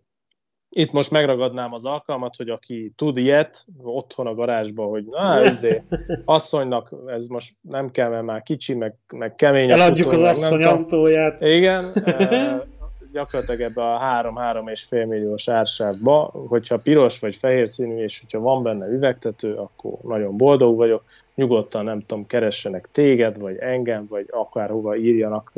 [0.69, 5.83] itt most megragadnám az alkalmat, hogy aki tud ilyet, otthon a garázsba, hogy na, ezért
[6.25, 9.71] asszonynak ez most nem kell, mert már kicsi, meg, meg kemény.
[9.71, 11.41] Eladjuk az asszony nem autóját.
[11.41, 11.85] Igen,
[13.11, 18.39] gyakorlatilag ebbe a 3-3 és fél milliós ársávba, hogyha piros vagy fehér színű, és hogyha
[18.39, 21.03] van benne üvegtető, akkor nagyon boldog vagyok.
[21.35, 25.51] Nyugodtan, nem tudom, keressenek téged, vagy engem, vagy akárhova írjanak,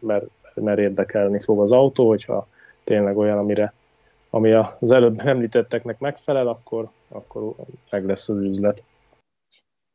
[0.00, 0.24] mert,
[0.54, 2.46] mert érdekelni fog az autó, hogyha
[2.84, 3.72] tényleg olyan, amire
[4.30, 7.54] ami az előbb említetteknek megfelel, akkor, akkor
[7.90, 8.82] meg lesz az üzlet.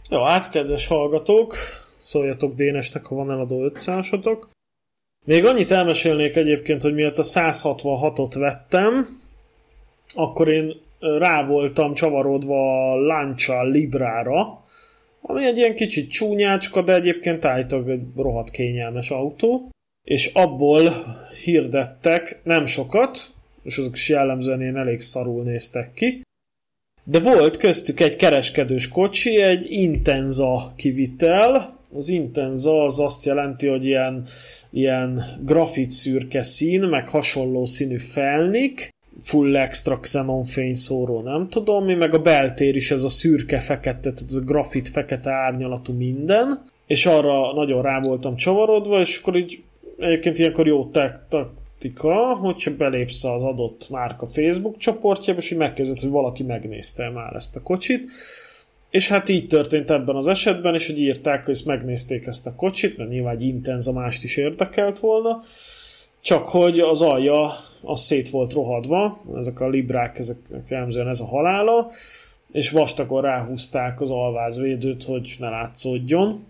[0.10, 1.54] Jó, hát kedves hallgatók,
[2.00, 4.10] szóljatok Dénesnek, ha van eladó 500
[5.26, 9.08] Még annyit elmesélnék egyébként, hogy miatt a 166-ot vettem,
[10.14, 14.64] akkor én rá voltam csavarodva a Lancia Librára,
[15.22, 19.70] ami egy ilyen kicsit csúnyácska, de egyébként állítólag egy rohadt kényelmes autó,
[20.08, 20.90] és abból
[21.44, 26.22] hirdettek nem sokat, és azok is jellemzően ilyen elég szarul néztek ki,
[27.04, 31.80] de volt köztük egy kereskedős kocsi, egy Intenza kivitel.
[31.94, 34.26] Az Intenza az azt jelenti, hogy ilyen,
[34.70, 38.90] ilyen grafit szürke szín, meg hasonló színű felnik,
[39.22, 44.24] full extra xenon fényszóró, nem tudom mi, meg a beltér is ez a szürke-fekete, tehát
[44.28, 49.64] ez a grafit fekete árnyalatú minden, és arra nagyon rá voltam csavarodva, és akkor így
[50.00, 50.90] egyébként ilyenkor jó
[51.30, 57.36] taktika, hogyha belépsz az adott márka Facebook csoportjába, és így megkezdett, hogy valaki megnézte már
[57.36, 58.12] ezt a kocsit,
[58.92, 62.56] és hát így történt ebben az esetben, és hogy írták, hogy ezt megnézték ezt a
[62.56, 65.40] kocsit, mert nyilván egy intenza mást is érdekelt volna,
[66.22, 70.38] csak hogy az alja az szét volt rohadva, ezek a librák, ezek
[70.68, 71.88] jellemzően ez a halála,
[72.52, 76.46] és vastagon ráhúzták az alvázvédőt, hogy ne látszódjon.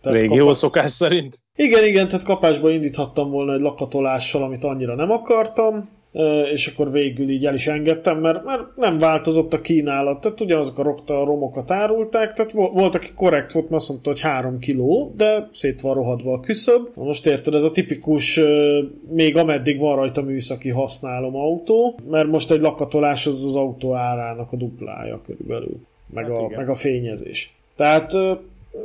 [0.00, 0.52] Tehát Régi kapa...
[0.52, 1.38] szokás szerint.
[1.56, 5.88] Igen, igen, tehát kapásba indíthattam volna egy lakatolással, amit annyira nem akartam,
[6.52, 10.78] és akkor végül így el is engedtem, mert, mert nem változott a kínálat, tehát ugyanazok
[10.78, 15.12] a, rokta, romokat árulták, tehát volt, aki korrekt volt, mert azt mondta, hogy 3 kiló,
[15.16, 16.88] de szét van rohadva a küszöb.
[16.94, 18.40] Most érted, ez a tipikus,
[19.08, 24.52] még ameddig van rajta műszaki használom autó, mert most egy lakatolás az az autó árának
[24.52, 25.76] a duplája körülbelül,
[26.12, 27.56] meg, hát a, meg a fényezés.
[27.76, 28.12] Tehát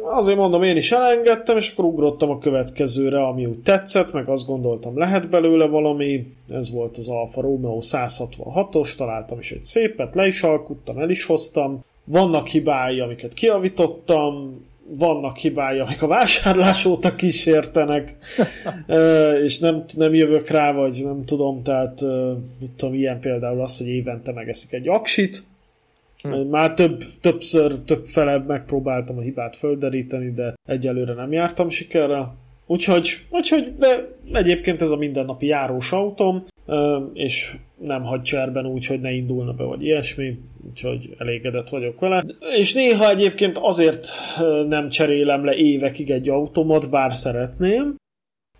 [0.03, 4.47] azért mondom, én is elengedtem, és akkor ugrottam a következőre, ami úgy tetszett, meg azt
[4.47, 6.33] gondoltam, lehet belőle valami.
[6.49, 11.25] Ez volt az Alfa Romeo 166-os, találtam is egy szépet, le is alkuttam, el is
[11.25, 11.83] hoztam.
[12.03, 14.65] Vannak hibái, amiket kiavítottam,
[14.97, 18.15] vannak hibái, amik a vásárlás óta kísértenek,
[19.45, 22.01] és nem, nem jövök rá, vagy nem tudom, tehát
[22.59, 25.43] mit tudom, ilyen például az, hogy évente megeszik egy aksit,
[26.21, 26.47] Hmm.
[26.47, 32.35] Már több, többször, több fele megpróbáltam a hibát földeríteni, de egyelőre nem jártam sikerrel.
[32.65, 36.43] Úgyhogy, úgyhogy, de egyébként ez a mindennapi járós autóm,
[37.13, 42.25] és nem hagy cserben úgy, hogy ne indulna be, vagy ilyesmi, úgyhogy elégedett vagyok vele.
[42.57, 44.07] És néha egyébként azért
[44.67, 47.95] nem cserélem le évekig egy autómat, bár szeretném,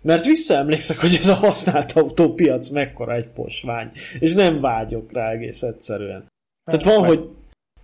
[0.02, 5.62] mert visszaemlékszek, hogy ez a használt autópiac mekkora egy posvány, és nem vágyok rá egész
[5.62, 6.26] egyszerűen.
[6.64, 7.28] Tehát van, hogy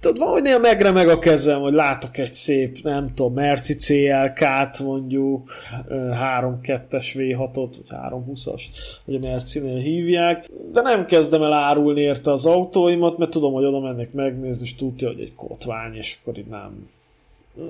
[0.01, 5.51] tudod, valahogy néha megremeg a kezem, hogy látok egy szép, nem tudom, Merci CLK-t mondjuk,
[5.88, 8.62] 3.2-es V6-ot, vagy 3.20-as,
[9.05, 13.64] hogy a Merci-nél hívják, de nem kezdem el árulni érte az autóimat, mert tudom, hogy
[13.64, 16.88] oda mennek megnézni, és tudja, hogy egy kotvány, és akkor így nem,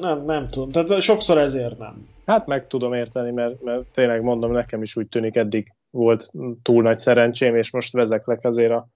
[0.01, 0.71] nem, nem tudom.
[0.71, 2.09] Tehát sokszor ezért nem.
[2.27, 6.83] Hát meg tudom érteni, mert, mert tényleg mondom, nekem is úgy tűnik eddig volt túl
[6.83, 8.89] nagy szerencsém, és most vezeklek azért a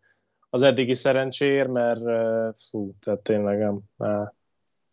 [0.55, 2.01] az eddigi szerencséért, mert
[2.71, 3.81] fú, tehát tényleg nem,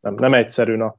[0.02, 0.96] nem, nem egyszerű, na.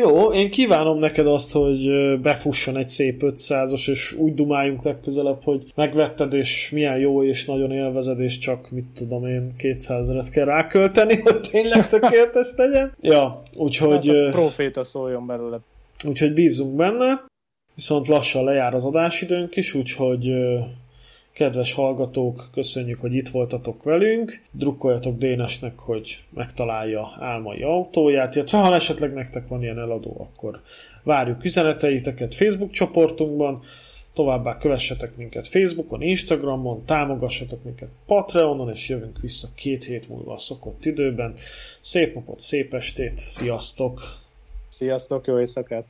[0.00, 1.90] Jó, én kívánom neked azt, hogy
[2.20, 7.70] befusson egy szép 500-os, és úgy dumáljunk legközelebb, hogy megvetted, és milyen jó, és nagyon
[7.70, 12.94] élvezed, és csak, mit tudom én, 200 eret kell rákölteni, hogy tényleg tökéletes legyen.
[13.00, 14.08] Ja, úgyhogy...
[14.08, 15.58] Hát proféta szóljon belőle.
[16.04, 17.24] Úgyhogy bízunk benne,
[17.74, 20.30] viszont lassan lejár az adásidőnk is, úgyhogy
[21.40, 24.42] Kedves hallgatók, köszönjük, hogy itt voltatok velünk.
[24.52, 30.60] Drukkoljatok Dénesnek, hogy megtalálja álmai autóját, illetve ha esetleg nektek van ilyen eladó, akkor
[31.02, 33.60] várjuk üzeneteiteket Facebook csoportunkban.
[34.12, 40.38] Továbbá kövessetek minket Facebookon, Instagramon, támogassatok minket Patreonon, és jövünk vissza két hét múlva a
[40.38, 41.32] szokott időben.
[41.80, 44.00] Szép napot, szép estét, sziasztok!
[44.68, 45.84] Sziasztok, jó éjszakát!